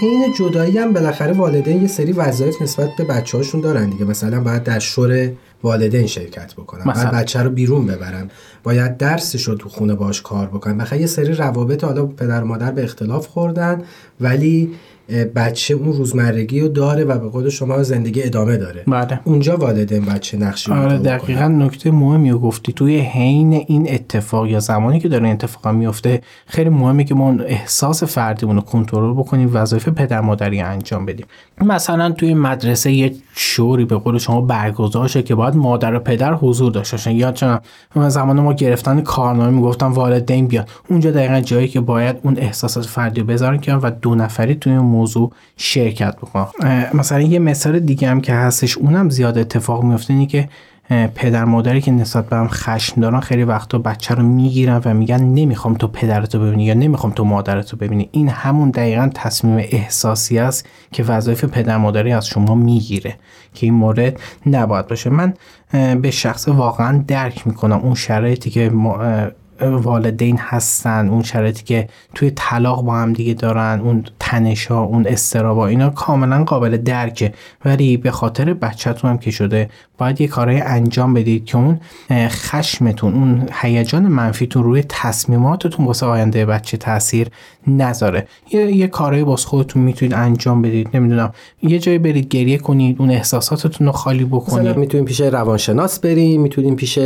حین 0.00 0.34
جدایی 0.38 0.78
هم 0.78 0.92
بالاخره 0.92 1.32
والدین 1.32 1.82
یه 1.82 1.88
سری 1.88 2.12
وظایف 2.12 2.62
نسبت 2.62 2.96
به 2.96 3.04
بچه 3.04 3.38
هاشون 3.38 3.60
دارن 3.60 3.90
دیگه. 3.90 4.04
مثلا 4.04 4.40
باید 4.40 4.62
در 4.62 4.78
شور 4.78 5.32
والدین 5.62 6.06
شرکت 6.06 6.54
بکنن. 6.54 6.90
مثلا. 6.90 7.10
بچه 7.10 7.42
رو 7.42 7.50
بیرون 7.50 7.86
ببرن. 7.86 8.30
باید 8.62 8.96
درسش 8.96 9.42
رو 9.42 9.54
تو 9.54 9.68
خونه 9.68 9.94
باش 9.94 10.22
کار 10.22 10.46
بکنن. 10.46 10.78
بخاطر 10.78 11.00
یه 11.00 11.06
سری 11.06 11.32
روابط 11.32 11.84
حالا 11.84 12.06
پدر 12.06 12.42
و 12.42 12.46
مادر 12.46 12.70
به 12.70 12.84
اختلاف 12.84 13.26
خوردن 13.26 13.82
ولی 14.20 14.74
بچه 15.34 15.74
اون 15.74 15.92
روزمرگی 15.92 16.60
رو 16.60 16.68
داره 16.68 17.04
و 17.04 17.18
به 17.18 17.28
قول 17.28 17.48
شما 17.48 17.82
زندگی 17.82 18.22
ادامه 18.22 18.56
داره. 18.56 18.82
بله. 18.86 19.20
اونجا 19.24 19.56
والدین 19.56 20.04
بچه 20.04 20.36
نقشی 20.38 20.72
آره 20.72 20.98
دقیقا 20.98 21.48
نکته 21.48 21.90
مهمی 21.90 22.30
رو 22.30 22.38
گفتی. 22.38 22.72
توی 22.72 22.98
حین 22.98 23.52
این 23.52 23.86
اتفاق 23.90 24.46
یا 24.46 24.60
زمانی 24.60 25.00
که 25.00 25.08
داره 25.08 25.28
اتفاق 25.28 25.74
میفته 25.74 26.20
خیلی 26.46 26.70
مهمه 26.70 27.04
که 27.04 27.14
ما 27.14 27.32
احساس 27.32 28.04
فردیمون 28.04 28.56
رو 28.56 28.62
کنترل 28.62 29.14
بکنیم 29.14 29.50
وظایف 29.52 29.88
پدر 29.88 30.20
مادری 30.20 30.60
انجام 30.60 31.06
بدیم. 31.06 31.26
مثلا 31.60 32.10
توی 32.10 32.34
مدرسه 32.34 32.92
یه 32.92 33.12
شوری 33.34 33.84
به 33.84 33.96
قول 33.96 34.18
شما 34.18 34.40
برگزار 34.40 35.08
شه 35.08 35.22
که 35.22 35.34
باید 35.34 35.56
مادر 35.56 35.94
و 35.94 35.98
پدر 35.98 36.34
حضور 36.34 36.72
داشته 36.72 36.96
باشن. 36.96 37.10
یا 37.10 37.32
چون 37.32 37.58
زمان 38.08 38.40
ما 38.40 38.52
گرفتن 38.52 39.00
کارنامه 39.00 39.50
می‌گفتن 39.50 39.86
والدین 39.86 40.46
بیاد 40.46 40.68
اونجا 40.90 41.10
دقیقا 41.10 41.40
جایی 41.40 41.68
که 41.68 41.80
باید 41.80 42.16
اون 42.22 42.38
احساسات 42.38 42.86
فردی 42.86 43.22
بذارن 43.22 43.58
که 43.58 43.74
و 43.74 43.90
دو 44.02 44.14
نفری 44.14 44.54
توی 44.54 44.78
موضوع 44.98 45.32
شرکت 45.56 46.16
بکنم. 46.16 46.48
مثلا 46.94 47.20
یه 47.20 47.38
مثال 47.38 47.78
دیگه 47.78 48.08
هم 48.08 48.20
که 48.20 48.32
هستش 48.32 48.78
اونم 48.78 49.10
زیاد 49.10 49.38
اتفاق 49.38 49.84
میفته 49.84 50.12
اینه 50.12 50.26
که 50.26 50.48
پدر 51.14 51.44
مادری 51.44 51.80
که 51.80 51.90
نسبت 51.90 52.28
به 52.28 52.36
هم 52.36 52.48
خشم 52.48 53.00
دارن 53.00 53.20
خیلی 53.20 53.44
وقتا 53.44 53.78
بچه 53.78 54.14
رو 54.14 54.22
می‌گیرن 54.22 54.82
و 54.84 54.94
میگن 54.94 55.22
نمی‌خوام 55.22 55.74
تو 55.74 55.88
پدرتو 55.88 56.40
ببینی 56.40 56.64
یا 56.64 56.74
نمی‌خوام 56.74 57.12
تو 57.12 57.24
مادرتو 57.24 57.76
ببینی. 57.76 58.08
این 58.12 58.28
همون 58.28 58.70
دقیقا 58.70 59.10
تصمیم 59.14 59.56
احساسی 59.70 60.38
است 60.38 60.66
که 60.92 61.02
وظایف 61.02 61.44
پدر 61.44 61.76
مادری 61.76 62.12
از 62.12 62.26
شما 62.26 62.54
می‌گیره 62.54 63.14
که 63.54 63.66
این 63.66 63.74
مورد 63.74 64.20
نباید 64.46 64.86
باشه. 64.86 65.10
من 65.10 65.34
به 66.02 66.10
شخص 66.10 66.48
واقعا 66.48 67.04
درک 67.06 67.46
می‌کنم 67.46 67.78
اون 67.78 67.94
شرایطی 67.94 68.50
که 68.50 68.70
والدین 69.60 70.36
هستن 70.38 71.08
اون 71.08 71.22
شرایطی 71.22 71.64
که 71.64 71.88
توی 72.14 72.30
طلاق 72.30 72.84
با 72.84 72.94
هم 72.94 73.12
دیگه 73.12 73.34
دارن 73.34 73.80
اون 73.84 74.04
تنش 74.20 74.66
ها 74.66 74.82
اون 74.82 75.06
استرابا 75.06 75.66
اینا 75.66 75.90
کاملا 75.90 76.44
قابل 76.44 76.76
درکه. 76.76 77.32
ولی 77.64 77.96
به 77.96 78.10
خاطر 78.10 78.54
بچهتون 78.54 79.10
هم 79.10 79.18
که 79.18 79.30
شده 79.30 79.70
باید 79.98 80.20
یه 80.20 80.28
کارهای 80.28 80.60
انجام 80.60 81.14
بدید 81.14 81.44
که 81.44 81.56
اون 81.56 81.80
خشمتون 82.10 83.14
اون 83.14 83.48
هیجان 83.52 84.02
منفیتون 84.02 84.62
روی 84.62 84.84
تصمیماتتون 84.88 85.86
واسه 85.86 86.06
آینده 86.06 86.46
بچه 86.46 86.76
تاثیر 86.76 87.28
نذاره. 87.66 88.26
یه, 88.52 88.76
یه 88.76 88.86
کارهای 88.86 89.24
باز 89.24 89.44
خودتون 89.44 89.82
می‌تونید 89.82 90.14
انجام 90.14 90.62
بدید 90.62 90.88
نمی‌دونم. 90.94 91.32
یه 91.62 91.78
جایی 91.78 91.98
برید 91.98 92.28
گریه 92.28 92.58
کنید 92.58 92.96
اون 92.98 93.10
احساساتتون 93.10 93.86
رو 93.86 93.92
خالی 93.92 94.24
بکنید. 94.24 94.76
می‌تونیم 94.76 95.04
پیش 95.04 95.20
روانشناس 95.20 95.98
بریم 96.00 96.40
می‌تونیم 96.42 96.76
پیش 96.76 96.98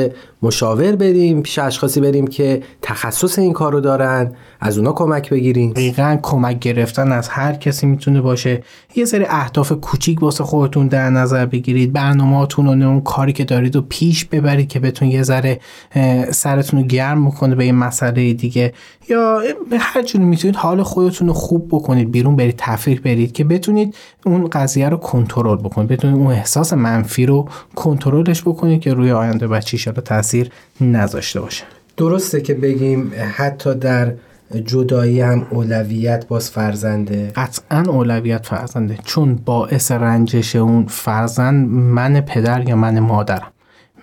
مشاور 0.43 0.97
بریم 0.97 1.43
پیش 1.43 1.59
اشخاصی 1.59 2.01
بریم 2.01 2.27
که 2.27 2.42
تخصص 2.83 3.39
این 3.39 3.53
کارو 3.53 3.81
دارن 3.81 4.33
از 4.61 4.79
اونا 4.79 4.93
کمک 4.93 5.31
بگیریم 5.31 5.73
دقیقا 5.73 6.19
کمک 6.23 6.59
گرفتن 6.59 7.13
از 7.13 7.29
هر 7.29 7.53
کسی 7.53 7.87
می‌تونه 7.87 8.21
باشه. 8.21 8.63
یه 8.97 9.05
سری 9.05 9.25
اهداف 9.29 9.73
کوچیک 9.73 10.23
واسه 10.23 10.45
خودتون 10.45 10.89
در 10.89 11.11
نظر 11.11 11.47
بگیرید. 11.47 11.93
برنامه‌هاتون 11.93 12.83
و 12.83 12.89
اون 12.89 13.01
کاری 13.01 13.33
که 13.33 13.45
دارید 13.45 13.77
و 13.77 13.83
پیش 13.83 14.25
ببرید 14.25 14.69
که 14.69 14.81
بتون 14.81 15.09
یه 15.09 15.23
ذره 15.23 15.61
سرتون 16.31 16.81
رو 16.81 16.87
گرم 16.87 17.27
بکنه 17.27 17.55
به 17.55 17.65
این 17.65 17.75
مسئله 17.75 18.33
دیگه. 18.33 18.73
یا 19.09 19.41
به 19.71 19.79
هر 19.79 20.03
جوری 20.03 20.25
می‌تونید 20.25 20.57
حال 20.57 20.83
خودتون 20.83 21.29
رو 21.29 21.35
خوب 21.35 21.69
بکنید. 21.69 22.11
بیرون 22.11 22.37
برید 22.37 22.55
تفریح 22.59 23.01
برید 23.01 23.33
که 23.33 23.45
بتونید 23.45 23.95
اون 24.27 24.49
قضیه 24.49 24.89
رو 24.89 24.97
کنترل 24.97 25.57
بکنید. 25.57 25.89
بتونید 25.89 26.17
اون 26.17 26.27
احساس 26.27 26.73
منفی 26.73 27.27
رو 27.27 27.49
کنترلش 27.75 28.43
بکنید 28.43 28.81
که 28.81 28.95
روی 28.95 29.13
آینده 29.13 29.47
رو 29.47 29.61
تاثیر 30.05 30.51
نذاشته 30.81 31.41
باشه. 31.41 31.65
درسته 31.97 32.41
که 32.41 32.55
بگیم 32.55 33.13
حتی 33.33 33.75
در 33.75 34.13
جدایی 34.65 35.21
هم 35.21 35.47
اولویت 35.51 36.27
باز 36.29 36.51
فرزنده. 36.51 37.33
قطعا 37.37 37.83
اولویت 37.89 38.47
فرزنده. 38.47 38.99
چون 39.05 39.35
باعث 39.35 39.93
رنجش 39.93 40.57
اون 40.57 40.87
فرزند 40.87 41.69
من 41.69 42.21
پدر 42.21 42.69
یا 42.69 42.77
من 42.77 42.99
مادرم. 42.99 43.52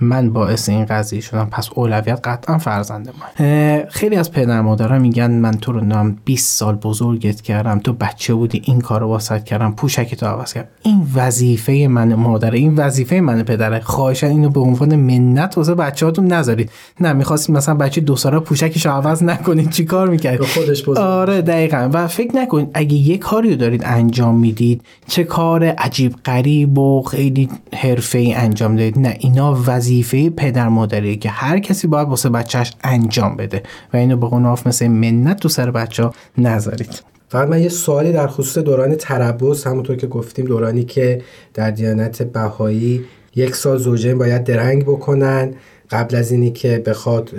من 0.02 0.30
باعث 0.30 0.70
این 0.70 0.86
قضیه 0.86 1.22
شدم. 1.22 1.48
پس 1.52 1.70
اولویت 1.76 2.20
قطعا 2.24 2.58
فرزند 2.58 3.14
من 3.20 3.86
خیلی 3.90 4.16
از 4.16 4.32
پدر 4.32 4.62
مادرها 4.62 5.00
میگن 5.00 5.32
من 5.32 5.52
تو 5.52 5.72
رو 5.72 5.82
نام 5.82 6.18
20 6.26 6.58
سال 6.58 6.76
بزرگت 6.76 7.42
کردم. 7.42 7.80
تو 7.80 7.94
بچه 7.94 8.34
بودی 8.34 8.62
این 8.66 8.82
کارو 8.82 9.08
واسط 9.08 9.44
کردم 9.44 9.72
پوشکی 9.72 10.16
تو 10.16 10.26
عوض 10.26 10.54
کردم. 10.54 10.70
این 10.84 11.08
وظیفه 11.16 11.88
من 11.90 12.14
مادر 12.14 12.52
این 12.52 12.76
وظیفه 12.76 13.22
من 13.22 13.44
پدره. 13.44 13.80
خواهشا 13.80 14.28
اینو 14.28 14.50
به 14.50 14.60
عنوان 14.60 14.96
منت 14.96 15.58
واسه 15.58 15.76
بچه‌هاتون 15.76 16.28
نذارید. 16.28 16.72
نه 17.02 17.14
می‌خواستید 17.14 17.56
مثلا 17.56 17.76
بچه 17.76 18.02
دو 18.02 18.16
ساله 18.16 18.40
پوشکش 18.40 18.86
عوض 18.86 19.24
نکنید. 19.24 19.70
چیکار 19.70 20.10
می‌کردید؟ 20.10 20.48
خودش 20.48 20.84
بزرگ. 20.84 20.98
آره 20.98 21.42
دقیقا. 21.42 21.90
و 21.94 22.08
فکر 22.08 22.36
نکنید 22.36 22.70
اگه 22.74 22.96
یه 22.96 23.18
کاری 23.18 23.50
رو 23.50 23.56
دارید 23.56 23.84
انجام 23.86 24.40
می‌دید 24.40 24.82
چه 25.08 25.24
کار 25.24 25.64
عجیب 25.64 26.16
غریب 26.26 26.78
و 26.78 27.02
خیلی 27.02 27.50
حرفه‌ای 27.74 28.34
انجام 28.34 28.76
دادید 28.76 29.00
نه 29.00 29.16
اینا 29.20 29.58
وظیفه 29.68 29.89
پدر 30.38 30.68
مادریه 30.68 31.16
که 31.16 31.30
هر 31.30 31.60
کسی 31.60 31.88
باید 31.88 32.08
واسه 32.08 32.30
بچهش 32.30 32.74
انجام 32.84 33.36
بده. 33.36 33.64
و 33.94 33.98
اینو 33.98 34.18
به 34.18 34.28
قناف 34.28 34.68
مثل 34.68 34.88
منت 34.88 35.40
تو 35.40 35.50
سر 35.50 35.72
بچه 35.72 36.10
نذارید. 36.38 37.04
فقط 37.30 37.48
من 37.48 37.62
یه 37.62 37.70
سوالی 37.70 38.12
در 38.12 38.28
خصوص 38.28 38.58
دوران 38.58 38.96
تربس 38.96 39.68
همونطور 39.68 39.96
که 39.96 40.08
گفتیم 40.08 40.46
دورانی 40.46 40.84
که 40.84 41.22
در 41.54 41.72
دیانت 41.72 42.24
بهایی 42.24 43.06
یک 43.36 43.56
سال 43.56 43.78
زوجین 43.78 44.18
باید 44.18 44.44
درنگ 44.44 44.84
بکنن 44.84 45.54
قبل 45.92 46.16
از 46.16 46.32
اینی 46.32 46.52
که 46.52 46.84
بخواد 46.86 47.30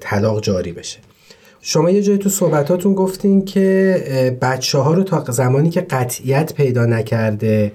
طلاق 0.00 0.42
جاری 0.42 0.72
بشه. 0.72 0.98
شما 1.60 1.90
یه 1.90 2.02
جایی 2.02 2.18
تو 2.18 2.28
صحبتاتون 2.28 2.94
گفتین 2.94 3.44
که 3.44 4.38
بچه 4.42 4.78
ها 4.78 4.94
رو 4.94 5.02
تا 5.02 5.24
زمانی 5.28 5.70
که 5.70 5.80
قطعیت 5.80 6.54
پیدا 6.54 6.86
نکرده 6.86 7.72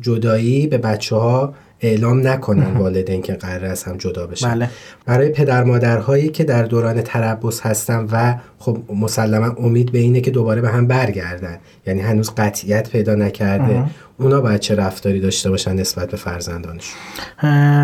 جدایی 0.00 0.66
به 0.66 0.78
بچه 0.78 1.16
ها 1.16 1.54
اعلام 1.80 2.28
نکنن 2.28 2.76
والدین 2.76 3.22
که 3.22 3.32
قرار 3.32 3.64
از 3.64 3.84
هم 3.84 3.96
جدا 3.96 4.26
بشن. 4.26 4.50
بله. 4.54 4.70
برای 5.06 5.28
پدر 5.28 5.64
مادرهایی 5.64 6.28
که 6.28 6.44
در 6.44 6.62
دوران 6.62 7.02
تربس 7.02 7.60
هستن 7.60 8.08
و 8.12 8.34
خب 8.58 8.78
مسلما 8.94 9.54
امید 9.58 9.92
به 9.92 9.98
اینه 9.98 10.20
که 10.20 10.30
دوباره 10.30 10.60
به 10.60 10.68
هم 10.68 10.86
برگردن. 10.86 11.58
یعنی 11.86 12.00
هنوز 12.00 12.30
قطعیت 12.36 12.90
پیدا 12.90 13.14
نکرده. 13.14 13.84
اونا 14.18 14.40
باید 14.40 14.60
چه 14.60 14.74
رفتاری 14.74 15.20
داشته 15.20 15.50
باشن 15.50 15.74
نسبت 15.74 16.10
به 16.10 16.16
فرزندانشون 16.16 16.98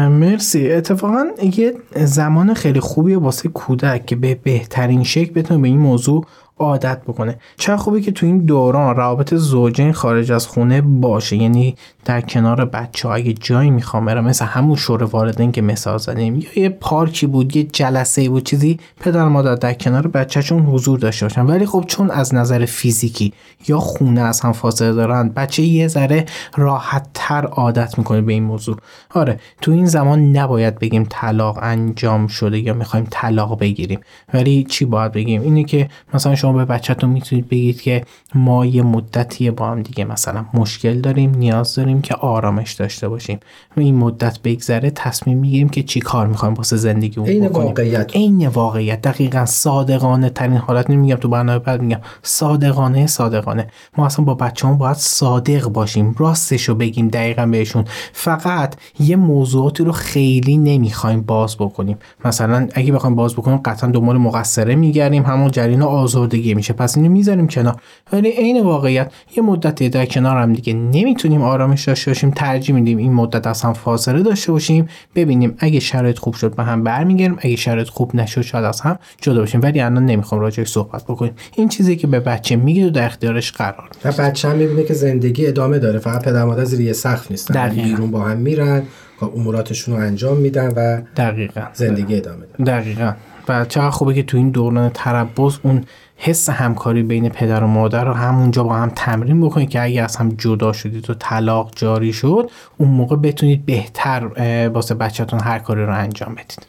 مرسی. 0.09 0.73
اتفاقا 0.73 1.27
یه 1.57 1.75
زمان 1.97 2.55
خیلی 2.55 2.81
خوبی 2.81 3.15
واسه 3.15 3.49
کودک 3.49 4.07
که 4.07 4.17
به 4.17 4.35
بهترین 4.35 5.03
شکل 5.03 5.33
بتونه 5.33 5.61
به 5.61 5.69
این 5.69 5.79
موضوع 5.79 6.27
عادت 6.63 7.03
بکنه. 7.03 7.39
چه 7.57 7.77
خوبی 7.77 8.01
که 8.01 8.13
تو 8.13 8.27
این 8.27 8.39
دوران 8.39 8.97
روابط 8.97 9.35
زوجین 9.35 9.93
خارج 9.93 10.33
از 10.33 10.47
خونه 10.47 10.81
باشه. 10.81 11.37
یعنی 11.37 11.77
در 12.05 12.21
کنار 12.21 12.65
بچه 12.65 13.09
ها 13.09 13.15
اگه 13.15 13.33
جایی 13.33 13.71
می‌خوام 13.71 14.05
برم 14.05 14.25
مثل 14.25 14.45
همون 14.45 14.77
شور 14.77 15.03
والدین 15.03 15.53
که 15.53 15.63
مثال 15.63 15.99
زدیم 15.99 16.37
یا 16.37 16.63
یه 16.63 16.69
پارکی 16.69 17.27
بود 17.27 17.57
یه 17.57 17.63
جلسه 17.63 18.29
بود 18.29 18.45
چیزی 18.47 18.79
پدر 19.01 19.29
مادر 19.29 19.55
در 19.55 19.73
کنار 19.73 20.07
بچهشون 20.07 20.63
حضور 20.63 20.99
داشته 20.99 21.27
باشن. 21.27 21.47
ولی 21.47 21.67
خب 21.67 21.85
چون 21.87 22.11
از 22.11 22.35
نظر 22.35 22.65
فیزیکی 22.65 23.33
یا 23.69 23.79
خونه 23.79 24.21
از 24.21 24.41
هم 24.41 24.53
فاصله 24.53 24.93
دارن 24.93 25.29
بچه 25.29 25.63
یه 25.63 25.89
ذره 25.89 26.27
راحت 26.57 27.07
تر 27.15 27.47
عادت 27.47 27.99
می‌کنه 27.99 28.21
به 28.21 28.33
این 28.33 28.43
موضوع. 28.43 28.77
آره 29.15 29.41
تو 29.61 29.73
این 29.73 29.87
زمان 29.87 30.37
نباید 30.37 30.79
بگیم 30.79 31.07
طلاق 31.11 31.59
انجام 31.63 32.27
شده 32.27 32.59
یا 32.59 32.75
می‌خوایم 32.75 33.07
طلاق 33.11 33.59
بگیریم. 33.59 34.01
ولی 34.35 34.65
چی 34.65 34.85
باید 34.85 35.13
بگیم؟ 35.13 35.43
اینه 35.43 35.65
که 35.65 35.89
مثلا 36.15 36.35
شما 36.35 36.52
به 36.53 36.65
بچهتون 36.65 37.11
می‌تونید 37.11 37.49
بگید 37.49 37.81
که 37.81 38.05
ما 38.35 38.67
یه 38.67 38.83
مدتی 38.83 39.51
با 39.51 39.67
هم 39.67 39.83
دیگه 39.83 40.05
مثلا 40.05 40.45
مشکل 40.55 41.01
داریم 41.01 41.31
نیاز 41.35 41.75
داریم 41.75 42.03
که 42.03 42.15
آرامش 42.15 42.73
داشته 42.73 43.09
باشیم. 43.09 43.41
و 43.77 43.81
این 43.81 43.95
مدت 43.95 44.39
بگذره 44.45 44.91
تصمیم 44.91 45.39
می‌گیریم 45.39 45.69
که 45.69 45.83
چی 45.83 46.01
کار 46.01 46.27
می‌خوایم 46.27 46.55
واسه 46.55 46.77
زندگی 46.77 47.21
اون 47.21 47.29
این 47.29 47.47
واقعیت. 47.47 48.11
این 48.13 48.47
واقعیت. 48.47 49.03
دقیقا 49.03 49.47
صادقانه 49.47 50.31
ترین 50.31 50.57
حالت 50.57 50.91
نمیگم 50.91 51.17
تو 51.17 51.29
برنامه 51.29 51.59
بعد 51.59 51.83
میگم. 51.83 52.01
صادقانه 52.23 53.07
صادقانه. 53.07 53.67
ما 53.97 54.07
اصلا 54.07 54.25
با 54.25 54.35
بچه‌مون 54.35 54.79
باید 54.79 54.97
صادق 54.97 55.69
باشیم. 55.69 56.15
راستش 56.19 56.69
رو 56.69 56.75
بگیم 56.75 57.09
دقیقا 57.09 57.47
بهشون. 57.47 57.85
فقط 58.13 58.75
یه 59.01 59.17
موضوعاتی 59.17 59.85
رو 59.85 59.93
خیلی 59.93 60.57
نمی‌خوایم 60.57 61.21
باز 61.21 61.57
بکنیم. 61.57 61.99
مثلا 62.25 62.69
اگه 62.75 62.93
بخوایم 62.93 63.17
باز 63.17 63.35
بکنیم 63.35 63.61
قطعا 63.65 63.91
دنبال 63.91 64.19
مقصره 64.19 64.75
میگردیم. 64.75 65.23
همون 65.23 65.51
جریان 65.51 65.83
آمادگی 66.33 66.55
میشه 66.55 66.73
پس 66.73 66.97
اینو 66.97 67.09
می‌ذاریم 67.09 67.47
کنار. 67.47 67.77
ولی 68.13 68.31
عین 68.31 68.63
واقعیت 68.63 69.13
یه 69.37 69.43
مدتی 69.43 69.89
در 69.89 70.07
کنار 70.07 70.37
هم 70.37 70.53
دیگه 70.53 70.73
نمی‌تونیم 70.73 71.43
آرامش 71.43 71.85
داشته 71.85 72.11
باشیم 72.11 72.31
ترجیح 72.31 72.75
میدیم 72.75 72.99
این 72.99 73.13
مدت 73.13 73.47
از 73.47 73.63
هم 73.63 73.73
فاصله 73.73 74.23
داشته 74.23 74.53
باشیم. 74.53 74.89
ببینیم 75.15 75.55
اگه 75.59 75.81
شرایط 75.81 76.19
خوب 76.19 76.35
شد 76.35 76.57
به 76.57 76.63
هم 76.63 76.85
برمیگردیم 76.85 77.39
اگه 77.41 77.57
شرایط 77.57 77.89
خوب 77.89 78.17
نشد 78.17 78.41
شاید 78.41 78.65
از 78.65 78.81
هم 78.81 78.99
جدا 79.21 79.41
باشیم 79.41 79.61
ولی 79.63 79.81
الان 79.81 80.07
نمی‌خوام 80.07 80.41
راجعش 80.41 80.69
صحبت 80.69 81.05
بکنیم. 81.05 81.33
این 81.57 81.69
چیزی 81.69 81.97
که 81.97 82.07
به 82.07 82.21
بچه 82.21 82.57
میگه 82.57 82.87
و 82.87 82.91
در 82.91 83.07
اختیارش 83.07 83.53
قرار 83.53 83.89
و 84.05 84.13
بچه 84.13 84.49
هم 84.49 84.57
می‌بینه 84.57 84.85
که 84.85 84.95
زندگی 84.95 85.47
ادامه 85.47 85.79
داره. 85.79 85.99
فقط 85.99 86.25
پدر 86.25 86.45
مادر 86.45 86.65
زیر 86.65 86.93
سقف 86.93 87.31
نیستن. 87.31 87.69
بیرون 87.69 88.11
با 88.11 88.21
هم 88.21 88.37
میرن 88.37 88.83
اموراتشون 89.37 89.97
رو 89.97 90.01
انجام 90.03 90.37
میدن 90.37 90.73
و 90.77 91.03
دقیقا. 91.17 91.61
زندگی 91.73 92.17
ادامه 92.17 92.47
دارن 92.47 92.81
دقیقا. 92.81 93.13
و 93.49 93.65
چقدر 93.65 93.91
خوبه 93.91 94.15
که 94.15 94.23
تو 94.23 94.37
این 94.37 94.51
دوران 94.51 94.91
تربص 94.95 95.59
اون 95.63 95.85
حس 96.25 96.51
همکاری 96.51 97.03
بین 97.03 97.29
پدر 97.29 97.65
و 97.65 97.67
مادر 97.67 98.05
رو 98.05 98.13
همونجا 98.13 98.65
با 98.65 98.75
هم 98.75 98.93
تمرین 98.97 99.41
بکنید 99.41 99.71
که 99.71 99.83
اگه 99.83 100.03
از 100.03 100.17
هم 100.17 100.29
جدا 100.29 100.73
شدید 100.73 101.11
و 101.11 101.15
طلاق 101.15 101.71
جاری 101.77 102.13
شد 102.13 102.51
اون 102.79 102.89
موقع 102.89 103.17
بتونید 103.17 103.67
بهتر 103.67 104.27
واسه 104.75 104.95
بچهتون 104.95 105.41
هر 105.41 105.59
کاری 105.59 105.87
رو 105.87 105.95
انجام 105.95 106.35
بدید. 106.35 106.67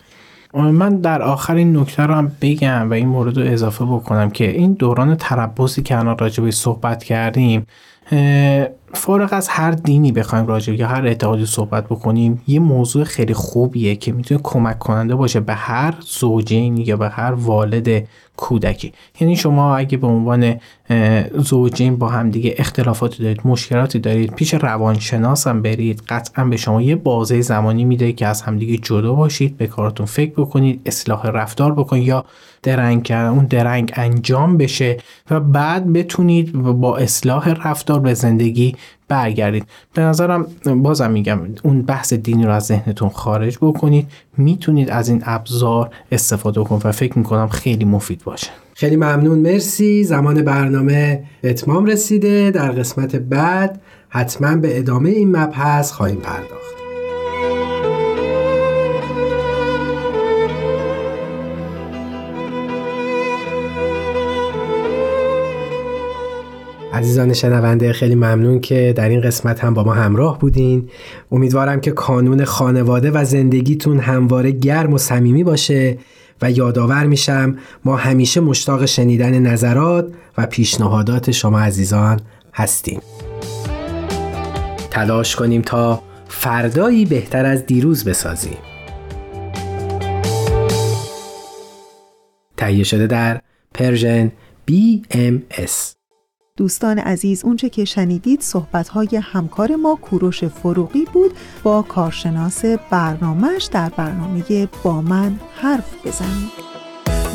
من 0.53 1.01
در 1.01 1.21
آخر 1.21 1.55
این 1.55 1.77
نکته 1.77 2.03
رو 2.03 2.13
هم 2.13 2.31
بگم 2.41 2.89
و 2.89 2.93
این 2.93 3.07
مورد 3.07 3.37
رو 3.37 3.51
اضافه 3.51 3.85
بکنم 3.85 4.29
که 4.29 4.49
این 4.49 4.73
دوران 4.73 5.15
تربصی 5.15 5.81
که 5.81 5.97
الان 5.97 6.17
راجع 6.17 6.49
صحبت 6.49 7.03
کردیم 7.03 7.67
فارغ 8.93 9.29
از 9.33 9.47
هر 9.49 9.71
دینی 9.71 10.11
بخوایم 10.11 10.47
راجع 10.47 10.73
یا 10.73 10.87
هر 10.87 11.07
اعتقادی 11.07 11.45
صحبت 11.45 11.85
بکنیم 11.85 12.41
یه 12.47 12.59
موضوع 12.59 13.03
خیلی 13.03 13.33
خوبیه 13.33 13.95
که 13.95 14.11
می‌تونه 14.11 14.39
کمک 14.43 14.79
کننده 14.79 15.15
باشه 15.15 15.39
به 15.39 15.53
هر 15.53 15.93
زوجین 15.99 16.77
یا 16.77 16.97
به 16.97 17.09
هر 17.09 17.33
والد 17.33 18.07
کودکی. 18.37 18.93
یعنی 19.19 19.35
شما 19.35 19.77
اگه 19.77 19.97
به 19.97 20.07
عنوان 20.07 20.59
زوجین 21.37 21.95
با 21.95 22.09
هم 22.09 22.29
دیگه 22.29 22.55
اختلافاتی 22.57 23.23
دارید 23.23 23.41
مشکلاتی 23.45 23.99
دارید 23.99 24.33
پیش 24.35 24.53
روانشناس 24.53 25.47
هم 25.47 25.61
برید 25.61 26.03
قطعا 26.09 26.45
به 26.45 26.57
شما 26.57 26.81
یه 26.81 26.95
بازه 26.95 27.41
زمانی 27.41 27.85
میده 27.85 28.13
که 28.13 28.27
از 28.27 28.41
همدیگه 28.41 28.77
جدا 28.77 29.13
باشید 29.13 29.57
به 29.57 29.67
کارتون 29.67 30.05
فکر 30.05 30.31
بکنید 30.31 30.81
اصلاح 30.85 31.27
رفتار 31.27 31.73
بکنید 31.73 32.07
یا 32.07 32.25
درنگ 32.63 33.07
اون 33.11 33.45
درنگ 33.45 33.91
انجام 33.95 34.57
بشه 34.57 34.97
و 35.29 35.39
بعد 35.39 35.93
بتونید 35.93 36.51
با 36.53 36.97
اصلاح 36.97 37.49
رفتار 37.49 37.99
به 37.99 38.13
زندگی 38.13 38.75
برگردید. 39.13 39.65
به 39.93 40.01
نظرم 40.01 40.47
بازم 40.65 41.11
میگم 41.11 41.39
اون 41.63 41.81
بحث 41.81 42.13
دینی 42.13 42.43
رو 42.43 42.51
از 42.51 42.65
ذهنتون 42.65 43.09
خارج 43.09 43.57
بکنید. 43.61 44.07
می‌تونید 44.37 44.89
از 44.89 45.09
این 45.09 45.23
ابزار 45.25 45.89
استفاده 46.11 46.63
کنید 46.63 46.85
و 46.85 46.91
فکر 46.91 47.17
می‌کنم 47.17 47.47
خیلی 47.47 47.85
مفید 47.85 48.23
باشه. 48.23 48.47
خیلی 48.73 48.95
ممنون. 48.95 49.39
مرسی. 49.39 50.03
زمان 50.03 50.41
برنامه 50.41 51.23
اتمام 51.43 51.85
رسیده. 51.85 52.51
در 52.51 52.71
قسمت 52.71 53.15
بعد 53.15 53.81
حتما 54.09 54.55
به 54.55 54.79
ادامه 54.79 55.09
این 55.09 55.37
مبحث 55.37 55.91
خواهیم 55.91 56.17
پرداخت. 56.17 56.82
عزیزان 67.03 67.33
شنونده 67.33 67.93
خیلی 67.93 68.15
ممنون 68.15 68.59
که 68.59 68.93
در 68.95 69.09
این 69.09 69.21
قسمت 69.21 69.63
هم 69.63 69.73
با 69.73 69.83
ما 69.83 69.93
همراه 69.93 70.39
بودین. 70.39 70.89
امیدوارم 71.31 71.81
که 71.81 71.91
کانون 71.91 72.45
خانواده 72.45 73.11
و 73.11 73.25
زندگیتون 73.25 73.99
همواره 73.99 74.51
گرم 74.51 74.93
و 74.93 74.97
صمیمی 74.97 75.43
باشه 75.43 75.97
و 76.41 76.51
یادآور 76.51 77.05
میشم 77.05 77.55
ما 77.85 77.95
همیشه 77.95 78.41
مشتاق 78.41 78.85
شنیدن 78.85 79.39
نظرات 79.39 80.07
و 80.37 80.45
پیشنهادات 80.45 81.31
شما 81.31 81.59
عزیزان 81.59 82.19
هستیم. 82.53 82.99
تلاش 84.91 85.35
کنیم 85.35 85.61
تا 85.61 86.03
فردایی 86.27 87.05
بهتر 87.05 87.45
از 87.45 87.65
دیروز 87.65 88.05
بسازیم. 88.05 88.57
تهیه 92.57 92.83
شده 92.83 93.07
در 93.07 93.41
پرژن 93.73 94.31
BMS 94.71 96.02
دوستان 96.57 96.99
عزیز 96.99 97.45
اونچه 97.45 97.69
که 97.69 97.85
شنیدید 97.85 98.41
صحبتهای 98.41 99.21
همکار 99.23 99.75
ما 99.75 99.95
کوروش 99.95 100.43
فروغی 100.43 101.05
بود 101.13 101.31
با 101.63 101.81
کارشناس 101.81 102.65
برنامهش 102.65 103.69
در 103.71 103.89
برنامه 103.89 104.67
با 104.83 105.01
من 105.01 105.39
حرف 105.55 106.07
بزنید 106.07 106.51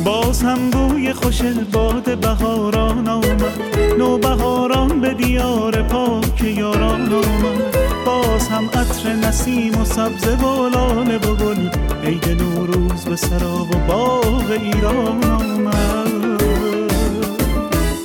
باز 0.05 0.41
هم 0.41 0.69
بوی 0.69 1.13
خوش 1.13 1.41
باد 1.71 2.19
بهاران 2.19 3.07
آمد. 3.07 3.61
نو 3.97 4.17
بهاران 4.17 5.01
به 5.01 5.13
دیار 5.13 5.83
پاک 5.83 6.43
یاران 6.43 7.13
آمد. 7.13 7.77
باز 8.05 8.47
هم 8.47 8.65
عطر 8.65 9.13
نسیم 9.13 9.81
و 9.81 9.85
سبز 9.85 10.27
و 10.27 10.69
لاله 10.69 11.17
گل 11.17 11.69
عید 12.03 12.29
نوروز 12.29 13.05
به 13.05 13.15
سراب 13.15 13.75
و 13.75 13.79
باغ 13.87 14.51
ایران 14.51 15.23
آمد. 15.23 16.38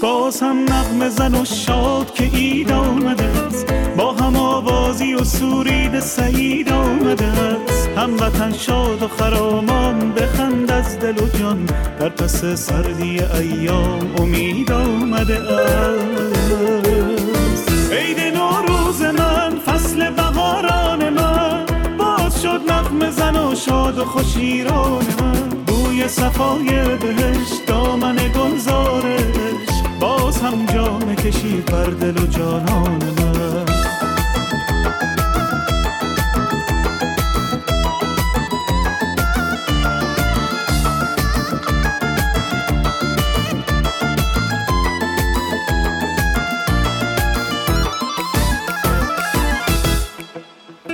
باز 0.05 0.43
هم 0.43 0.59
نغم 0.63 1.09
زن 1.09 1.35
و 1.35 1.45
شاد 1.45 2.15
که 2.15 2.25
اید 2.25 2.73
آمده 2.73 3.25
است. 3.25 3.73
با 3.97 4.13
هم 4.13 4.37
آوازی 4.37 5.15
و 5.15 5.25
سورید 5.25 6.01
سعید 6.01 6.73
آمده 6.73 7.27
است. 7.27 7.89
هم 7.97 8.15
وطن 8.15 8.53
شاد 8.53 9.03
و 9.03 9.09
خرامان 9.09 10.13
بخند 10.13 10.71
از 10.71 10.99
دل 10.99 11.23
و 11.23 11.29
جان. 11.39 11.65
در 12.01 12.09
پس 12.09 12.45
سردی 12.45 13.21
ایام 13.21 14.15
امید 14.19 14.73
آمده 14.73 15.39
است. 15.39 16.33
عید 17.93 18.21
نوروز 18.21 19.03
من 19.03 19.59
فصل 19.67 20.11
بهاران 20.11 21.09
من. 21.09 21.65
باز 21.99 22.43
شد 22.43 22.61
نغم 22.69 23.11
زن 23.11 23.37
و 23.37 23.55
شاد 23.55 23.99
و 23.99 24.05
خوشیران 24.05 25.05
من. 25.21 25.49
بوی 25.67 26.09
صفای 26.09 26.97
بهشت 26.97 27.67
دامن 27.67 28.17
گلزارش 28.17 29.44
باز 30.01 30.41
هم 30.41 30.67
جان 30.67 31.15
کشی 31.15 31.61
بر 31.61 31.85
دل 31.85 32.23
و 32.23 32.27
جانان 32.27 33.03
من. 33.05 33.65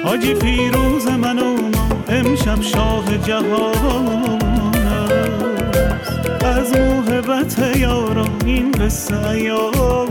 حاجی 0.04 0.34
پیروز 0.34 1.06
من 1.06 1.38
و 1.38 1.56
ما 1.56 1.88
امشب 2.08 2.60
شاه 2.62 3.18
جهان 3.18 4.29
موهبت 7.58 7.76
یاران 7.76 8.30
این 8.46 8.72
قصه 8.72 9.28
ایام 9.28 10.08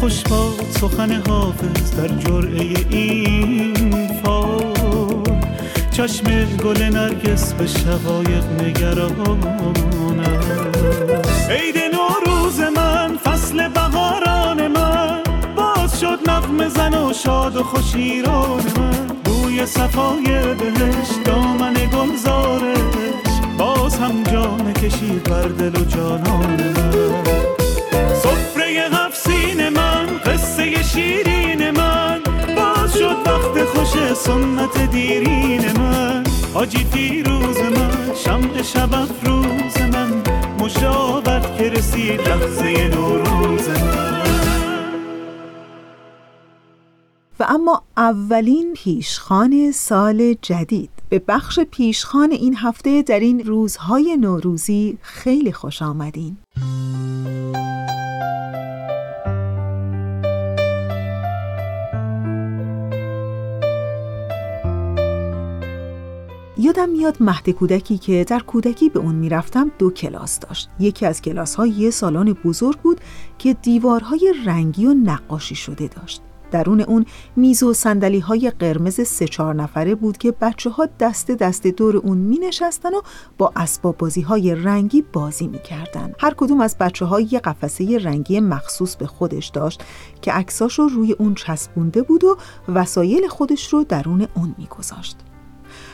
خوش 0.00 0.22
با 0.22 0.52
سخن 0.70 1.12
حافظ 1.28 1.96
در 1.96 2.08
جرعه 2.08 2.86
این 2.90 4.10
فال. 4.24 5.22
چشم 5.90 6.44
گل 6.44 6.82
نرگس 6.82 7.52
به 7.52 7.66
شقایق 7.66 8.44
نگران 8.60 9.40
عید 11.50 11.76
نوروز 11.94 12.60
من 12.60 13.16
فصل 13.24 13.68
بهاران 13.68 14.68
من. 14.68 15.22
باز 15.56 16.00
شد 16.00 16.18
نغم 16.30 16.68
زن 16.68 16.94
و 16.94 17.12
شاد 17.12 17.56
و 17.56 17.62
خوشیران 17.62 18.62
من. 18.78 19.06
بوی 19.24 19.66
صفای 19.66 20.24
بهشت 20.54 21.22
دامن 21.24 21.74
گلزارش 21.74 22.82
باز 22.92 23.31
هم 24.02 24.22
جان 24.22 24.72
کشی 24.72 25.18
بر 25.18 25.42
دل 25.42 25.80
و 25.80 25.84
جانان 25.84 26.62
من. 26.62 27.24
صفره 28.14 28.88
هفسین 28.92 29.68
من 29.68 30.06
قصه 30.06 30.82
شیرین 30.82 31.70
من. 31.70 32.20
باز 32.56 32.94
شد 32.94 33.16
وقت 33.26 33.64
خوش 33.64 34.14
سنت 34.14 34.90
دیرین 34.90 35.78
من. 35.78 36.24
حاجی 36.54 36.84
پیروز 36.84 37.58
من 37.58 38.14
شمع 38.24 38.62
شب 38.62 38.94
افروز 38.94 39.78
من. 39.92 40.22
مشاورت 40.58 41.58
که 41.58 41.70
رسید 41.70 42.20
لحظه 42.20 42.88
نوروز 42.88 43.68
من. 43.68 44.22
و 47.40 47.44
اما 47.48 47.82
اولین 47.96 48.74
پیشخان 48.74 49.72
سال 49.72 50.34
جدید. 50.42 51.01
به 51.12 51.22
بخش 51.28 51.60
پیشخان 51.60 52.32
این 52.32 52.56
هفته 52.56 53.02
در 53.02 53.20
این 53.20 53.44
روزهای 53.44 54.16
نوروزی 54.16 54.98
خیلی 55.02 55.52
خوش 55.52 55.82
آمدین. 55.82 56.36
یادم 66.58 66.88
میاد 66.88 67.16
مهد 67.20 67.50
کودکی 67.50 67.98
که 67.98 68.24
در 68.28 68.40
کودکی 68.40 68.88
به 68.88 69.00
اون 69.00 69.14
می‌رفتم 69.14 69.70
دو 69.78 69.90
کلاس 69.90 70.40
داشت. 70.40 70.68
یکی 70.80 71.06
از 71.06 71.22
کلاس 71.22 71.54
ها 71.54 71.66
یه 71.66 71.90
سالن 71.90 72.32
بزرگ 72.32 72.78
بود 72.78 73.00
که 73.38 73.54
دیوارهای 73.54 74.34
رنگی 74.46 74.86
و 74.86 74.94
نقاشی 74.94 75.54
شده 75.54 75.88
داشت. 75.88 76.22
درون 76.52 76.80
اون 76.80 77.06
میز 77.36 77.62
و 77.62 77.72
سندلی 77.72 78.18
های 78.18 78.50
قرمز 78.50 79.00
سه 79.00 79.28
چهار 79.28 79.54
نفره 79.54 79.94
بود 79.94 80.18
که 80.18 80.32
بچه 80.32 80.70
ها 80.70 80.88
دست 81.00 81.30
دست 81.30 81.66
دور 81.66 81.96
اون 81.96 82.18
می 82.18 82.38
نشستن 82.38 82.94
و 82.94 83.00
با 83.38 83.52
اسباب 83.56 83.98
بازی 83.98 84.20
های 84.20 84.54
رنگی 84.54 85.02
بازی 85.02 85.46
می 85.46 85.58
کردن. 85.58 86.12
هر 86.20 86.34
کدوم 86.36 86.60
از 86.60 86.76
بچه 86.78 87.04
ها 87.04 87.20
یه 87.20 87.38
قفسه 87.38 87.98
رنگی 87.98 88.40
مخصوص 88.40 88.96
به 88.96 89.06
خودش 89.06 89.46
داشت 89.46 89.84
که 90.22 90.32
عکساش 90.32 90.78
رو 90.78 90.88
روی 90.88 91.12
اون 91.12 91.34
چسبونده 91.34 92.02
بود 92.02 92.24
و 92.24 92.36
وسایل 92.68 93.28
خودش 93.28 93.72
رو 93.72 93.84
درون 93.84 94.28
اون 94.34 94.54
می 94.58 94.66
گذاشت. 94.66 95.16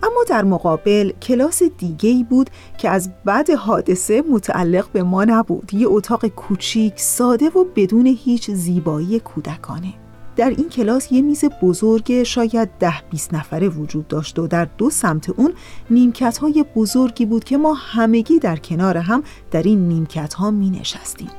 اما 0.03 0.25
در 0.29 0.45
مقابل 0.45 1.11
کلاس 1.11 1.63
دیگه 1.63 2.11
ای 2.11 2.25
بود 2.25 2.51
که 2.79 2.89
از 2.91 3.11
بعد 3.25 3.51
حادثه 3.51 4.23
متعلق 4.31 4.89
به 4.93 5.03
ما 5.03 5.25
نبود 5.25 5.75
یه 5.75 5.87
اتاق 5.89 6.27
کوچیک 6.27 7.01
ساده 7.01 7.49
و 7.49 7.65
بدون 7.77 8.07
هیچ 8.07 8.51
زیبایی 8.51 9.21
کودکانه 9.21 9.95
در 10.39 10.51
این 10.51 10.69
کلاس 10.69 11.13
یه 11.13 11.23
میز 11.23 11.45
بزرگ 11.45 12.23
شاید 12.23 12.69
ده 12.79 13.03
20 13.11 13.35
نفره 13.35 13.69
وجود 13.69 14.09
داشت 14.09 14.39
و 14.39 14.47
در 14.47 14.65
دو 14.65 14.91
سمت 14.91 15.31
اون 15.31 15.53
نیمکت 15.91 16.39
های 16.39 16.65
بزرگی 16.77 17.27
بود 17.27 17.45
که 17.45 17.57
ما 17.59 17.75
همگی 17.75 18.39
در 18.39 18.57
کنار 18.57 18.97
هم 18.97 19.23
در 19.51 19.63
این 19.63 19.89
نیمکت 19.89 20.35
ها 20.35 20.51
می 20.51 20.71
نشستیم. 20.71 21.31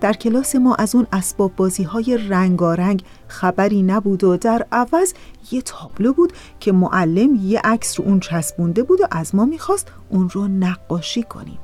در 0.00 0.12
کلاس 0.12 0.56
ما 0.56 0.74
از 0.74 0.94
اون 0.94 1.06
اسباب 1.12 1.56
بازی 1.56 1.82
های 1.82 2.18
رنگارنگ 2.28 3.02
خبری 3.28 3.82
نبود 3.82 4.24
و 4.24 4.36
در 4.36 4.66
عوض 4.72 5.14
یه 5.52 5.62
تابلو 5.62 6.12
بود 6.12 6.32
که 6.60 6.72
معلم 6.72 7.34
یه 7.34 7.60
عکس 7.64 8.00
رو 8.00 8.06
اون 8.06 8.20
چسبونده 8.20 8.82
بود 8.82 9.00
و 9.00 9.04
از 9.10 9.34
ما 9.34 9.44
می‌خواست 9.44 9.88
اون 10.10 10.28
رو 10.28 10.48
نقاشی 10.48 11.22
کنیم. 11.22 11.58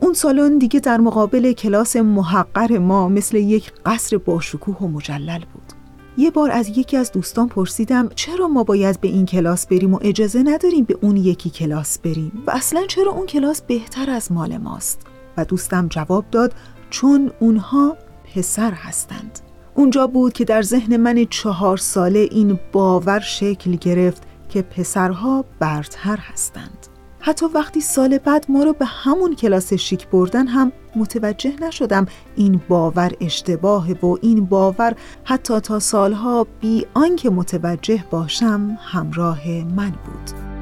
اون 0.00 0.14
سالن 0.14 0.58
دیگه 0.58 0.80
در 0.80 1.00
مقابل 1.00 1.52
کلاس 1.52 1.96
محقر 1.96 2.78
ما 2.78 3.08
مثل 3.08 3.36
یک 3.36 3.72
قصر 3.86 4.18
باشکوه 4.18 4.76
و 4.76 4.88
مجلل 4.88 5.44
بود. 5.52 5.73
یه 6.16 6.30
بار 6.30 6.50
از 6.50 6.78
یکی 6.78 6.96
از 6.96 7.12
دوستان 7.12 7.48
پرسیدم 7.48 8.08
چرا 8.14 8.48
ما 8.48 8.64
باید 8.64 9.00
به 9.00 9.08
این 9.08 9.26
کلاس 9.26 9.66
بریم 9.66 9.94
و 9.94 9.98
اجازه 10.02 10.42
نداریم 10.42 10.84
به 10.84 10.98
اون 11.00 11.16
یکی 11.16 11.50
کلاس 11.50 11.98
بریم؟ 11.98 12.42
و 12.46 12.50
اصلا 12.50 12.86
چرا 12.86 13.12
اون 13.12 13.26
کلاس 13.26 13.62
بهتر 13.62 14.10
از 14.10 14.32
مال 14.32 14.56
ماست؟ 14.56 15.00
و 15.36 15.44
دوستم 15.44 15.88
جواب 15.88 16.24
داد 16.30 16.54
چون 16.90 17.32
اونها 17.40 17.96
پسر 18.34 18.70
هستند. 18.70 19.40
اونجا 19.74 20.06
بود 20.06 20.32
که 20.32 20.44
در 20.44 20.62
ذهن 20.62 20.96
من 20.96 21.26
چهار 21.30 21.76
ساله 21.76 22.28
این 22.30 22.60
باور 22.72 23.20
شکل 23.20 23.76
گرفت 23.76 24.22
که 24.48 24.62
پسرها 24.62 25.44
برتر 25.58 26.16
هستند. 26.16 26.86
حتی 27.26 27.46
وقتی 27.46 27.80
سال 27.80 28.18
بعد 28.18 28.46
ما 28.48 28.62
رو 28.62 28.72
به 28.72 28.84
همون 28.84 29.34
کلاس 29.34 29.72
شیک 29.72 30.08
بردن 30.08 30.46
هم 30.46 30.72
متوجه 30.96 31.52
نشدم. 31.60 32.06
این 32.36 32.60
باور 32.68 33.12
اشتباهه 33.20 33.92
و 34.02 34.16
این 34.22 34.44
باور 34.44 34.94
حتی 35.24 35.60
تا 35.60 35.78
سالها 35.78 36.46
بی 36.60 36.86
آنکه 36.94 37.30
متوجه 37.30 38.04
باشم 38.10 38.78
همراه 38.80 39.48
من 39.48 39.90
بود. 39.90 40.53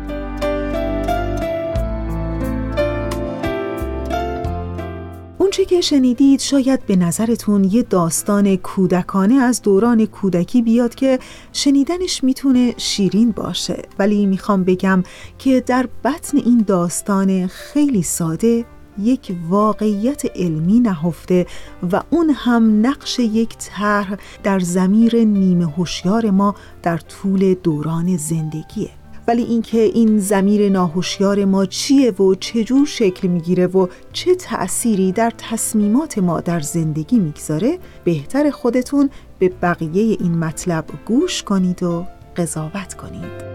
اونچه 5.52 5.64
که 5.64 5.80
شنیدید 5.80 6.40
شاید 6.40 6.86
به 6.86 6.96
نظرتون 6.96 7.64
یه 7.64 7.82
داستان 7.82 8.56
کودکانه 8.56 9.34
از 9.34 9.62
دوران 9.62 10.06
کودکی 10.06 10.62
بیاد 10.62 10.94
که 10.94 11.18
شنیدنش 11.52 12.24
می‌تونه 12.24 12.74
شیرین 12.76 13.30
باشه. 13.30 13.82
ولی 13.98 14.26
می‌خوام 14.26 14.64
بگم 14.64 15.02
که 15.38 15.60
در 15.60 15.88
بطن 16.04 16.38
این 16.38 16.64
داستان 16.66 17.46
خیلی 17.46 18.02
ساده 18.02 18.64
یک 18.98 19.36
واقعیت 19.48 20.22
علمی 20.36 20.80
نهفته 20.80 21.46
و 21.92 22.02
اون 22.10 22.30
هم 22.30 22.86
نقش 22.86 23.18
یک 23.18 23.56
طرح 23.58 24.16
در 24.42 24.58
زمیر 24.58 25.16
نیمه 25.24 25.66
هوشیار 25.66 26.30
ما 26.30 26.54
در 26.82 26.98
طول 26.98 27.54
دوران 27.54 28.16
زندگیه. 28.16 29.01
ولی 29.28 29.42
اینکه 29.42 29.78
این 29.78 30.18
زمیر 30.18 30.68
ناهوشیار 30.68 31.44
ما 31.44 31.66
چیه 31.66 32.10
و 32.10 32.34
چجور 32.34 32.86
شکل 32.86 33.28
می‌گیره 33.28 33.66
و 33.66 33.86
چه 34.12 34.34
تأثیری 34.34 35.12
در 35.12 35.32
تصمیمات 35.38 36.18
ما 36.18 36.40
در 36.40 36.60
زندگی 36.60 37.18
می‌گذاره 37.18 37.78
بهتر 38.04 38.50
خودتون 38.50 39.10
به 39.38 39.48
بقیه 39.48 40.16
این 40.20 40.38
مطلب 40.38 40.84
گوش 41.06 41.42
کنید 41.42 41.82
و 41.82 42.06
قضاوت 42.36 42.94
کنید. 42.94 43.52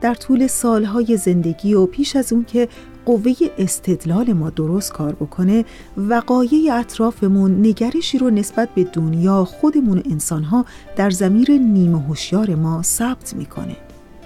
در 0.00 0.14
طول 0.14 0.46
سالهای 0.46 1.16
زندگی 1.16 1.74
و 1.74 1.86
پیش 1.86 2.16
از 2.16 2.32
اون 2.32 2.44
که 2.44 2.68
قوه 3.08 3.32
استدلال 3.58 4.32
ما 4.32 4.50
درست 4.50 4.92
کار 4.92 5.12
بکنه 5.12 5.64
وقایع 5.96 6.74
اطرافمون 6.74 7.66
نگرشی 7.66 8.18
رو 8.18 8.30
نسبت 8.30 8.68
به 8.74 8.84
دنیا 8.84 9.44
خودمون 9.44 9.98
و 9.98 10.02
انسانها 10.10 10.64
در 10.96 11.10
زمیر 11.10 11.50
نیمه 11.50 12.02
هوشیار 12.02 12.54
ما 12.54 12.82
ثبت 12.82 13.34
می‌کنه. 13.36 13.76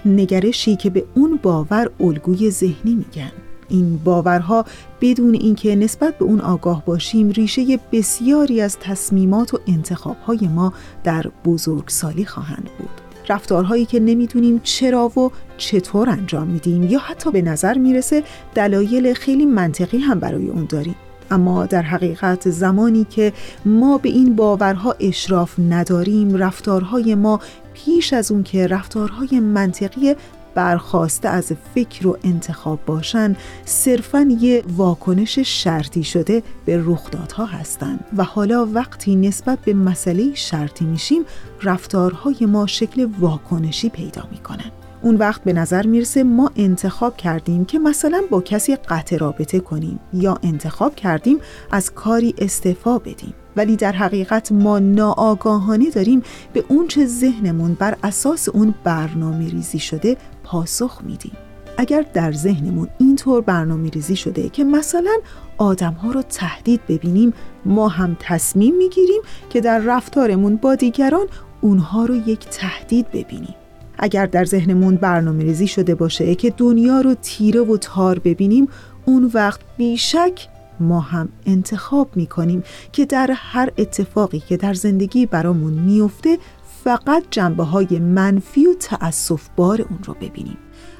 نگرشی 0.05 0.75
که 0.75 0.89
به 0.89 1.05
اون 1.15 1.39
باور 1.43 1.89
الگوی 1.99 2.51
ذهنی 2.51 2.95
میگن. 2.95 3.31
این 3.69 3.97
باورها 4.03 4.65
بدون 5.01 5.33
اینکه 5.33 5.75
نسبت 5.75 6.17
به 6.17 6.25
اون 6.25 6.41
آگاه 6.41 6.85
باشیم 6.85 7.29
ریشه 7.29 7.79
بسیاری 7.91 8.61
از 8.61 8.77
تصمیمات 8.79 9.53
و 9.53 9.59
انتخابهای 9.67 10.47
ما 10.47 10.73
در 11.03 11.31
بزرگسالی 11.45 12.25
خواهند 12.25 12.69
بود. 12.79 12.89
رفتارهایی 13.29 13.85
که 13.85 13.99
نمی‌دونیم 13.99 14.61
چرا 14.63 15.07
و 15.07 15.31
چطور 15.63 16.09
انجام 16.09 16.47
میدیم 16.47 16.83
یا 16.83 16.99
حتی 16.99 17.31
به 17.31 17.41
نظر 17.41 17.77
می‌رسه 17.77 18.23
دلایل 18.55 19.13
خیلی 19.13 19.45
منطقی 19.45 19.97
هم 19.97 20.19
برای 20.19 20.47
اون 20.47 20.65
داریم. 20.65 20.95
اما 21.31 21.65
در 21.65 21.81
حقیقت 21.81 22.49
زمانی 22.49 23.05
که 23.09 23.33
ما 23.65 23.97
به 23.97 24.09
این 24.09 24.35
باورها 24.35 24.95
اشراف 24.99 25.59
نداریم 25.59 26.35
رفتارهای 26.35 27.15
ما 27.15 27.39
پیش 27.73 28.13
از 28.13 28.31
اون 28.31 28.43
که 28.43 28.67
رفتارهای 28.67 29.39
منطقی 29.39 30.15
برخواسته 30.55 31.29
از 31.29 31.51
فکر 31.75 32.07
و 32.07 32.17
انتخاب 32.23 32.79
باشن 32.85 33.35
صرفا 33.65 34.27
یه 34.39 34.63
واکنش 34.77 35.39
شرطی 35.39 36.03
شده 36.03 36.43
به 36.65 36.81
رخدادها 36.85 37.45
هستند 37.45 38.05
و 38.17 38.23
حالا 38.23 38.65
وقتی 38.65 39.15
نسبت 39.15 39.59
به 39.59 39.73
مسئله 39.73 40.35
شرطی 40.35 40.85
میشیم 40.85 41.23
رفتارهای 41.63 42.45
ما 42.45 42.67
شکل 42.67 43.07
واکنشی 43.19 43.89
پیدا 43.89 44.23
می‌کنن. 44.31 44.71
اون 45.03 45.15
وقت 45.15 45.43
به 45.43 45.53
نظر 45.53 45.87
می‌رسه 45.87 46.23
ما 46.23 46.51
انتخاب 46.55 47.17
کردیم 47.17 47.65
که 47.65 47.79
مثلا 47.79 48.23
با 48.29 48.41
کسی 48.41 48.75
قطع 48.75 49.17
رابطه 49.17 49.59
کنیم 49.59 49.99
یا 50.13 50.37
انتخاب 50.43 50.95
کردیم 50.95 51.37
از 51.71 51.93
کاری 51.93 52.35
استعفا 52.37 52.97
بدیم. 52.97 53.33
ولی 53.55 53.75
در 53.75 53.91
حقیقت 53.91 54.51
ما 54.51 54.79
ناآگاهانه 54.79 55.89
داریم 55.89 56.23
به 56.53 56.63
اونچه 56.67 57.05
ذهنمون 57.05 57.73
بر 57.73 57.97
اساس 58.03 58.49
اون 58.49 58.73
برنامه 58.83 59.49
ریزی 59.49 59.79
شده 59.79 60.17
پاسخ 60.43 61.01
میدیم. 61.03 61.37
اگر 61.77 62.05
در 62.13 62.31
ذهنمون 62.31 62.87
اینطور 62.99 63.41
برنامه 63.41 63.89
ریزی 63.89 64.15
شده 64.15 64.49
که 64.49 64.63
مثلا 64.63 65.17
آدم 65.57 65.93
ها 65.93 66.11
رو 66.11 66.21
تهدید 66.21 66.81
ببینیم 66.87 67.33
ما 67.65 67.87
هم 67.87 68.17
تصمیم 68.19 68.75
می‌گیریم 68.75 69.21
که 69.49 69.61
در 69.61 69.79
رفتارمون 69.79 70.55
با 70.55 70.75
دیگران 70.75 71.27
اونها 71.61 72.05
رو 72.05 72.15
یک 72.15 72.39
تهدید 72.39 73.11
ببینیم. 73.11 73.55
اگر 74.03 74.25
در 74.25 74.45
ذهنمون 74.45 74.95
برنامه 74.95 75.43
ریزی 75.43 75.67
شده 75.67 75.95
باشه 75.95 76.35
که 76.35 76.53
دنیا 76.57 77.01
رو 77.01 77.13
تیره 77.13 77.61
و 77.61 77.77
تار 77.77 78.19
ببینیم 78.19 78.67
اون 79.05 79.31
وقت 79.33 79.59
بیشک 79.77 80.47
ما 80.79 80.99
هم 80.99 81.29
انتخاب 81.45 82.09
می 82.15 82.27
کنیم 82.27 82.63
که 82.91 83.05
در 83.05 83.31
هر 83.35 83.71
اتفاقی 83.77 84.39
که 84.39 84.57
در 84.57 84.73
زندگی 84.73 85.25
برامون 85.25 85.73
میفته 85.73 86.37
فقط 86.83 87.23
جنبه 87.31 87.63
های 87.63 87.99
منفی 87.99 88.65
و 88.67 88.73
تأصف 88.73 89.49
بار 89.55 89.81
اون 89.81 89.99
رو 90.05 90.13
ببینیم. 90.13 90.57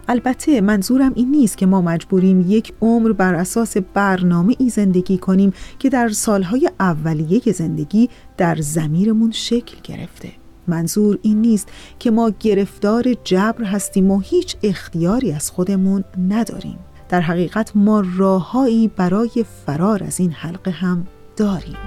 البته 0.08 0.62
منظورم 0.62 1.12
این 1.16 1.32
نیست 1.32 1.58
که 1.58 1.66
ما 1.66 1.82
مجبوریم 1.82 2.46
یک 2.48 2.74
عمر 2.82 3.12
بر 3.12 3.36
اساس 3.36 3.78
برنامه 3.78 4.56
ای 4.60 4.70
زندگی 4.70 5.18
کنیم 5.18 5.54
که 5.80 5.90
در 5.90 6.10
سالهای 6.10 6.70
اولیه 6.80 7.42
زندگی 7.52 8.10
در 8.38 8.56
زمیرمون 8.56 9.32
شکل 9.32 9.78
گرفته. 9.84 10.43
منظور 10.68 11.20
این 11.22 11.42
نیست 11.42 11.68
که 12.00 12.12
ما 12.12 12.32
گرفتار 12.40 13.14
جبر 13.24 13.64
هستیم 13.64 14.12
و 14.12 14.20
هیچ 14.20 14.56
اختیاری 14.64 15.32
از 15.32 15.52
خودمون 15.52 16.04
نداریم. 16.30 16.80
در 17.10 17.22
حقیقت 17.22 17.72
ما 17.76 18.04
راههایی 18.18 18.88
برای 18.88 19.46
فرار 19.66 20.04
از 20.04 20.20
این 20.20 20.32
حلقه 20.32 20.72
هم 20.72 21.08
داریم. 21.38 21.78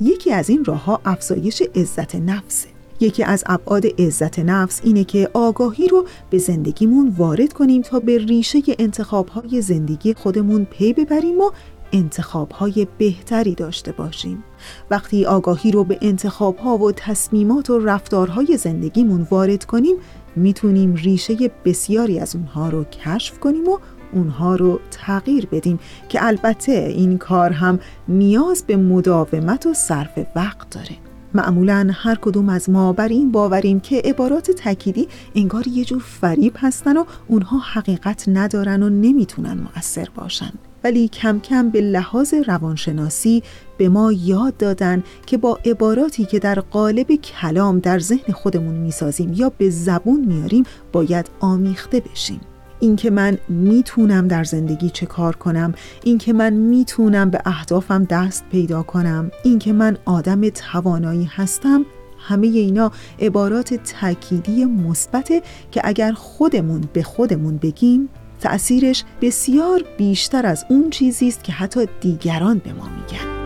یکی 0.00 0.32
از 0.32 0.50
این 0.50 0.64
راه 0.64 0.84
ها 0.84 1.00
افزایش 1.04 1.62
عزت 1.74 2.14
نفسه. 2.14 2.79
یکی 3.00 3.24
از 3.24 3.44
ابعاد 3.46 3.86
عزت 4.00 4.38
نفس 4.38 4.80
اینه 4.84 5.04
که 5.04 5.30
آگاهی 5.32 5.88
رو 5.88 6.06
به 6.30 6.38
زندگیمون 6.38 7.14
وارد 7.18 7.52
کنیم 7.52 7.82
تا 7.82 8.00
به 8.00 8.18
ریشه 8.18 8.58
انتخابهای 8.78 9.62
زندگی 9.62 10.14
خودمون 10.14 10.64
پی 10.64 10.92
ببریم 10.92 11.40
و 11.40 11.50
انتخابهای 11.92 12.86
بهتری 12.98 13.54
داشته 13.54 13.92
باشیم. 13.92 14.44
وقتی 14.90 15.24
آگاهی 15.24 15.70
رو 15.70 15.84
به 15.84 15.98
انتخابها 16.02 16.78
و 16.78 16.92
تصمیمات 16.92 17.70
و 17.70 17.78
رفتارهای 17.78 18.56
زندگیمون 18.56 19.26
وارد 19.30 19.64
کنیم 19.64 19.96
می‌تونیم 20.36 20.94
ریشه 20.94 21.50
بسیاری 21.64 22.18
از 22.18 22.36
اونها 22.36 22.68
رو 22.68 22.84
کشف 22.84 23.38
کنیم 23.38 23.68
و 23.68 23.78
اونها 24.12 24.56
رو 24.56 24.80
تغییر 24.90 25.46
بدیم 25.46 25.78
که 26.08 26.26
البته 26.26 26.72
این 26.72 27.18
کار 27.18 27.50
هم 27.50 27.78
نیاز 28.08 28.64
به 28.66 28.76
مداومت 28.76 29.66
و 29.66 29.74
صرف 29.74 30.18
وقت 30.36 30.70
داره. 30.70 31.09
معمولا 31.34 31.90
هر 31.92 32.14
کدوم 32.14 32.48
از 32.48 32.70
ما 32.70 32.92
بر 32.92 33.08
این 33.08 33.32
باوریم 33.32 33.80
که 33.80 34.02
عبارات 34.04 34.50
تکیدی 34.50 35.08
انگار 35.34 35.68
یه 35.68 35.84
جور 35.84 36.02
فریب 36.20 36.52
هستن 36.56 36.96
و 36.96 37.04
اونها 37.28 37.58
حقیقت 37.58 38.24
ندارن 38.28 38.82
و 38.82 38.88
نمی‌تونن 38.88 39.60
مؤثر 39.60 40.08
باشن. 40.14 40.52
ولی 40.84 41.08
کم 41.08 41.40
کم 41.40 41.70
به 41.70 41.80
لحاظ 41.80 42.34
روانشناسی 42.34 43.42
به 43.78 43.88
ما 43.88 44.12
یاد 44.12 44.56
دادن 44.56 45.02
که 45.26 45.36
با 45.36 45.58
عباراتی 45.64 46.24
که 46.24 46.38
در 46.38 46.60
قالب 46.60 47.14
کلام 47.14 47.78
در 47.78 47.98
ذهن 47.98 48.32
خودمون 48.32 48.74
می‌سازیم 48.74 49.32
یا 49.32 49.52
به 49.58 49.70
زبون 49.70 50.24
میاریم 50.24 50.64
باید 50.92 51.30
آمیخته 51.40 52.00
بشیم. 52.00 52.40
اینکه 52.80 53.10
من 53.10 53.38
می‌تونم 53.48 54.28
در 54.28 54.44
زندگی 54.44 54.90
چه 54.90 55.06
کار 55.06 55.36
کنم 55.36 55.74
اینکه 56.04 56.32
من 56.32 56.52
می‌تونم 56.52 57.30
به 57.30 57.40
اهدافم 57.44 58.04
دست 58.04 58.44
پیدا 58.50 58.82
کنم 58.82 59.30
اینکه 59.44 59.72
من 59.72 59.96
آدم 60.04 60.48
توانایی 60.48 61.24
هستم 61.24 61.86
همه 62.18 62.46
اینا 62.46 62.92
عبارات 63.18 63.74
تأکیدی 63.74 64.64
مثبته 64.64 65.42
که 65.70 65.80
اگر 65.84 66.12
خودمون 66.12 66.84
به 66.92 67.02
خودمون 67.02 67.56
بگیم 67.56 68.08
تأثیرش 68.40 69.04
بسیار 69.20 69.84
بیشتر 69.98 70.46
از 70.46 70.64
اون 70.68 70.90
چیزی 70.90 71.28
است 71.28 71.44
که 71.44 71.52
حتی 71.52 71.88
دیگران 72.00 72.58
به 72.58 72.72
ما 72.72 72.84
میگن. 72.84 73.39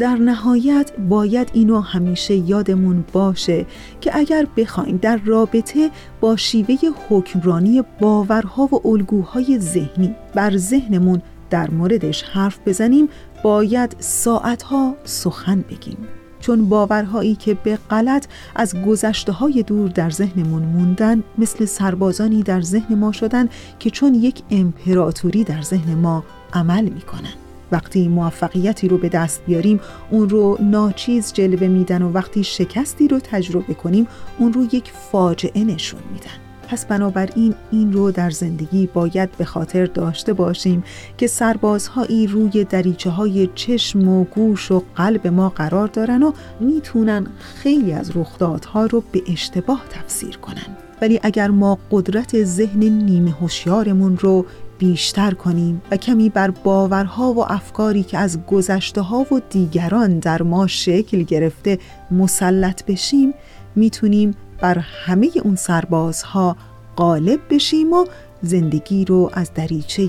در 0.00 0.16
نهایت 0.16 0.92
باید 1.08 1.50
اینو 1.52 1.80
همیشه 1.80 2.34
یادمون 2.34 3.04
باشه 3.12 3.66
که 4.00 4.16
اگر 4.16 4.46
بخوایم 4.56 4.96
در 4.96 5.20
رابطه 5.24 5.90
با 6.20 6.36
شیوه 6.36 6.76
حکمرانی 7.08 7.82
باورها 8.00 8.68
و 8.72 8.88
الگوهای 8.88 9.58
ذهنی 9.58 10.14
بر 10.34 10.56
ذهنمون 10.56 11.22
در 11.50 11.70
موردش 11.70 12.22
حرف 12.22 12.58
بزنیم 12.66 13.08
باید 13.44 13.96
ساعتها 13.98 14.94
سخن 15.04 15.64
بگیم. 15.70 15.98
چون 16.40 16.68
باورهایی 16.68 17.34
که 17.34 17.54
به 17.54 17.78
غلط 17.90 18.26
از 18.56 18.82
گذشته 18.82 19.32
های 19.32 19.62
دور 19.62 19.88
در 19.88 20.10
ذهنمون 20.10 20.62
موندن 20.62 21.22
مثل 21.38 21.64
سربازانی 21.64 22.42
در 22.42 22.60
ذهن 22.60 22.94
ما 22.94 23.12
شدن 23.12 23.48
که 23.78 23.90
چون 23.90 24.14
یک 24.14 24.42
امپراتوری 24.50 25.44
در 25.44 25.62
ذهن 25.62 25.94
ما 25.94 26.24
عمل 26.52 26.84
می‌کنن. 26.84 27.39
وقتی 27.72 28.08
موفقیتی 28.08 28.88
رو 28.88 28.98
به 28.98 29.08
دست 29.08 29.42
بیاریم 29.46 29.80
اون 30.10 30.28
رو 30.28 30.58
ناچیز 30.60 31.32
جلوه 31.32 31.68
میدن 31.68 32.02
و 32.02 32.12
وقتی 32.12 32.44
شکستی 32.44 33.08
رو 33.08 33.18
تجربه 33.18 33.74
کنیم 33.74 34.06
اون 34.38 34.52
رو 34.52 34.64
یک 34.72 34.92
فاجعه 35.12 35.64
نشون 35.64 36.00
میدن. 36.12 36.50
پس 36.68 36.86
بنابراین 36.86 37.54
این 37.70 37.92
رو 37.92 38.10
در 38.10 38.30
زندگی 38.30 38.86
باید 38.86 39.36
به 39.38 39.44
خاطر 39.44 39.86
داشته 39.86 40.32
باشیم 40.32 40.84
که 41.18 41.26
سربازهایی 41.26 42.26
روی 42.26 42.64
دریچه 42.64 43.10
های 43.10 43.48
چشم 43.54 44.08
و 44.08 44.24
گوش 44.24 44.70
و 44.70 44.82
قلب 44.96 45.26
ما 45.26 45.48
قرار 45.48 45.86
دارن 45.86 46.22
و 46.22 46.32
می‌تونن 46.60 47.26
خیلی 47.38 47.92
از 47.92 48.16
رخدادها 48.16 48.86
رو 48.86 49.02
به 49.12 49.22
اشتباه 49.28 49.84
تفسیر 49.90 50.36
کنن. 50.36 50.76
ولی 51.02 51.20
اگر 51.22 51.48
ما 51.48 51.78
قدرت 51.90 52.44
ذهن 52.44 52.84
نیمه 52.84 53.30
هوشیارمون 53.30 54.16
رو 54.16 54.46
بیشتر 54.80 55.30
کنیم 55.30 55.82
و 55.90 55.96
کمی 55.96 56.28
بر 56.28 56.50
باورها 56.50 57.32
و 57.32 57.52
افکاری 57.52 58.02
که 58.02 58.18
از 58.18 58.46
گذشته 58.46 59.00
ها 59.00 59.26
و 59.34 59.40
دیگران 59.50 60.18
در 60.18 60.42
ما 60.42 60.66
شکل 60.66 61.22
گرفته 61.22 61.78
مسلط 62.10 62.84
بشیم 62.84 63.34
می‌تونیم 63.76 64.34
بر 64.60 64.78
همه 64.78 65.30
اون 65.44 65.56
سربازها 65.56 66.56
غالب 66.96 67.40
بشیم 67.50 67.92
و 67.92 68.04
زندگی 68.42 69.04
رو 69.04 69.30
از 69.32 69.54
دریچه 69.54 70.08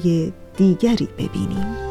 دیگری 0.58 1.08
ببینیم. 1.18 1.91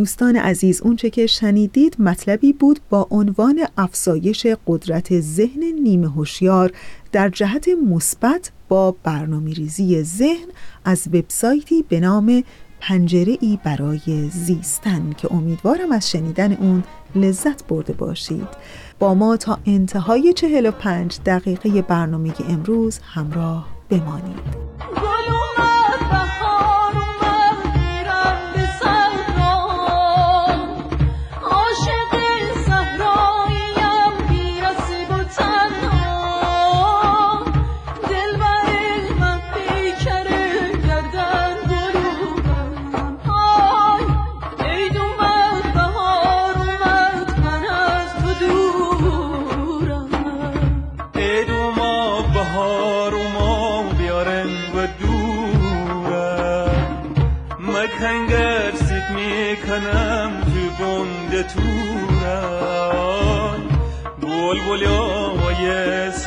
دوستان 0.00 0.36
عزیز 0.36 0.82
اونچه 0.82 1.10
که 1.10 1.26
شنیدید 1.26 1.96
مطلبی 1.98 2.52
بود 2.52 2.80
با 2.90 3.06
عنوان 3.10 3.60
افزایش 3.78 4.46
قدرت 4.66 5.20
ذهن 5.20 5.62
نیمه 5.82 6.08
هوشیار 6.10 6.72
در 7.12 7.28
جهت 7.28 7.68
مثبت 7.68 8.50
با 8.68 8.96
برنامه 9.02 9.52
ریزی 9.52 10.02
ذهن 10.02 10.46
از 10.84 11.08
وبسایتی 11.12 11.84
به 11.88 12.00
نام 12.00 12.44
پنجره 12.80 13.38
ای 13.40 13.58
برای 13.64 14.28
زیستن 14.32 15.12
که 15.18 15.32
امیدوارم 15.32 15.92
از 15.92 16.10
شنیدن 16.10 16.52
اون 16.52 16.84
لذت 17.14 17.66
برده 17.66 17.92
باشید. 17.92 18.48
با 18.98 19.14
ما 19.14 19.36
تا 19.36 19.58
انتهای 19.66 20.32
45 20.32 21.18
دقیقه 21.26 21.82
برنامه 21.82 22.32
امروز 22.48 22.98
همراه 22.98 23.68
بمانید. 23.90 24.70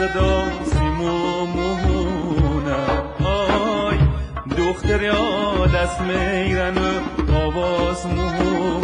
صدا 0.03 0.43
سیمو 0.65 1.45
مهونم 1.45 3.03
آی 3.25 3.97
دختر 4.57 5.01
یا 5.01 5.65
دست 5.65 6.01
میرن 6.01 6.77
آواز 7.35 8.05
مهونن 8.05 8.83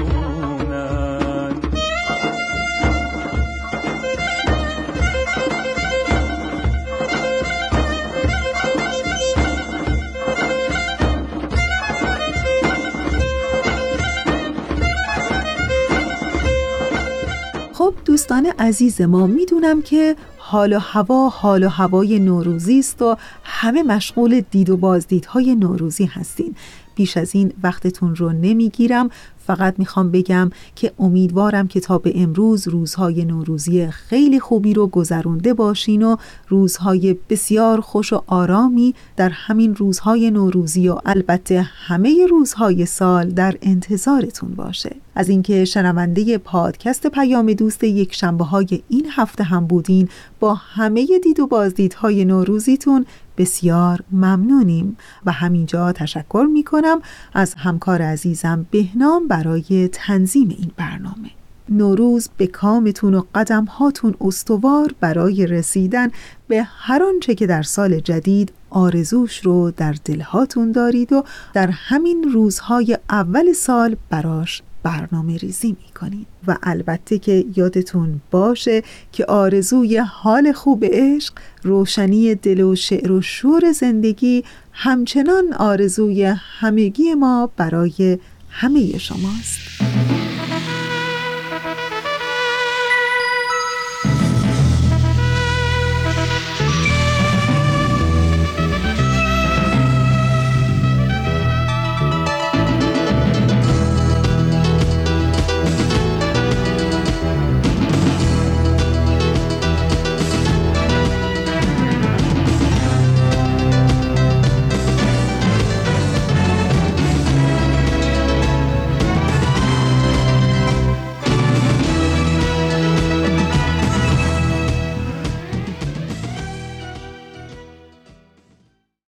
خب 17.74 17.94
دوستان 18.06 18.46
عزیز 18.60 19.02
ما 19.02 19.28
می‌دونم 19.28 19.82
که 19.82 20.16
حال 20.52 20.74
و 20.74 20.80
هوا 20.80 21.30
حال 21.30 21.64
و 21.64 21.70
هوای 21.70 22.20
نوروزی 22.20 22.80
است 22.80 23.02
و 23.02 23.18
همه 23.44 23.84
مشغول 23.84 24.42
دید 24.52 24.70
و 24.70 24.78
بازدیدهای 24.78 25.56
نوروزی 25.56 26.06
هستین. 26.06 26.56
بیش 26.96 27.18
از 27.18 27.36
این 27.36 27.54
وقتتون 27.64 28.16
رو 28.16 28.32
نمی‌گیرم. 28.32 29.10
فقط 29.50 29.76
می‌خوام 29.78 30.12
بگم 30.12 30.50
که 30.76 30.92
امیدوارم 31.00 31.68
که 31.68 31.80
تا 31.80 31.98
به 31.98 32.14
امروز 32.16 32.68
روزهای 32.68 33.26
نوروزی 33.26 33.88
خیلی 33.88 34.40
خوبی 34.40 34.74
رو 34.74 34.88
گذرونده 34.88 35.54
باشین 35.54 36.04
و 36.04 36.16
روزهای 36.48 37.16
بسیار 37.30 37.82
خوش 37.82 38.14
و 38.14 38.22
آرامی 38.28 38.96
در 39.16 39.30
همین 39.30 39.76
روزهای 39.76 40.32
نوروزی 40.32 40.90
و 40.90 40.98
البته 41.06 41.62
همه 41.62 42.28
روزهای 42.30 42.86
سال 42.86 43.30
در 43.30 43.56
انتظارتون 43.62 44.50
باشه. 44.50 44.96
از 45.16 45.30
اینکه 45.30 45.66
شنونده 45.66 46.38
پادکست 46.38 47.08
پیام 47.08 47.54
دوست 47.54 47.84
یک 47.84 48.16
شنبه 48.16 48.44
های 48.44 48.84
این 48.90 49.08
هفته 49.12 49.44
هم 49.44 49.68
بودین 49.68 50.10
با 50.40 50.54
همه 50.54 51.08
دید 51.24 51.40
و 51.40 51.48
بازدیدهای 51.48 52.26
نوروزیتون 52.26 53.06
بسیار 53.38 54.00
ممنونیم. 54.12 54.98
و 55.26 55.32
همینجا 55.32 55.92
تشکر 55.92 56.48
می 56.54 56.64
کنم 56.64 57.02
از 57.34 57.54
همکار 57.54 58.02
عزیزم 58.02 58.66
بهنام 58.72 59.28
برای 59.40 59.90
تنظیم 59.92 60.50
این 60.50 60.72
برنامه. 60.78 61.30
نوروز 61.70 62.30
به 62.38 62.48
کامتون 62.48 63.14
و 63.14 63.24
قدم 63.36 63.66
هاتون 63.66 64.16
استوار 64.22 64.96
برای 65.00 65.48
رسیدن 65.48 66.10
به 66.48 66.64
هر 66.64 67.04
آنچه 67.04 67.36
که 67.36 67.48
در 67.48 67.62
سال 67.62 68.00
جدید 68.00 68.52
آرزوش 68.70 69.40
رو 69.40 69.72
در 69.72 69.96
دلهاتون 70.06 70.72
دارید 70.72 71.14
و 71.14 71.24
در 71.54 71.70
همین 71.72 72.24
روزهای 72.34 72.98
اول 73.10 73.54
سال 73.54 73.96
براش 74.10 74.62
برنامه 74.84 75.38
ریزی 75.38 75.78
می 76.02 76.26
و 76.48 76.58
البته 76.64 77.20
که 77.20 77.46
یادتون 77.56 78.22
باشه 78.32 78.84
که 79.12 79.26
آرزوی 79.26 79.98
حال 79.98 80.52
خوب 80.52 80.86
عشق 80.86 81.34
روشنی 81.64 82.36
دل 82.36 82.62
و 82.62 82.76
شعر 82.76 83.12
و 83.12 83.22
شور 83.22 83.72
زندگی 83.72 84.44
همچنان 84.72 85.54
آرزوی 85.54 86.24
همگی 86.60 87.14
ما 87.14 87.50
برای 87.58 88.18
همه 88.50 88.98
شماست. 88.98 89.60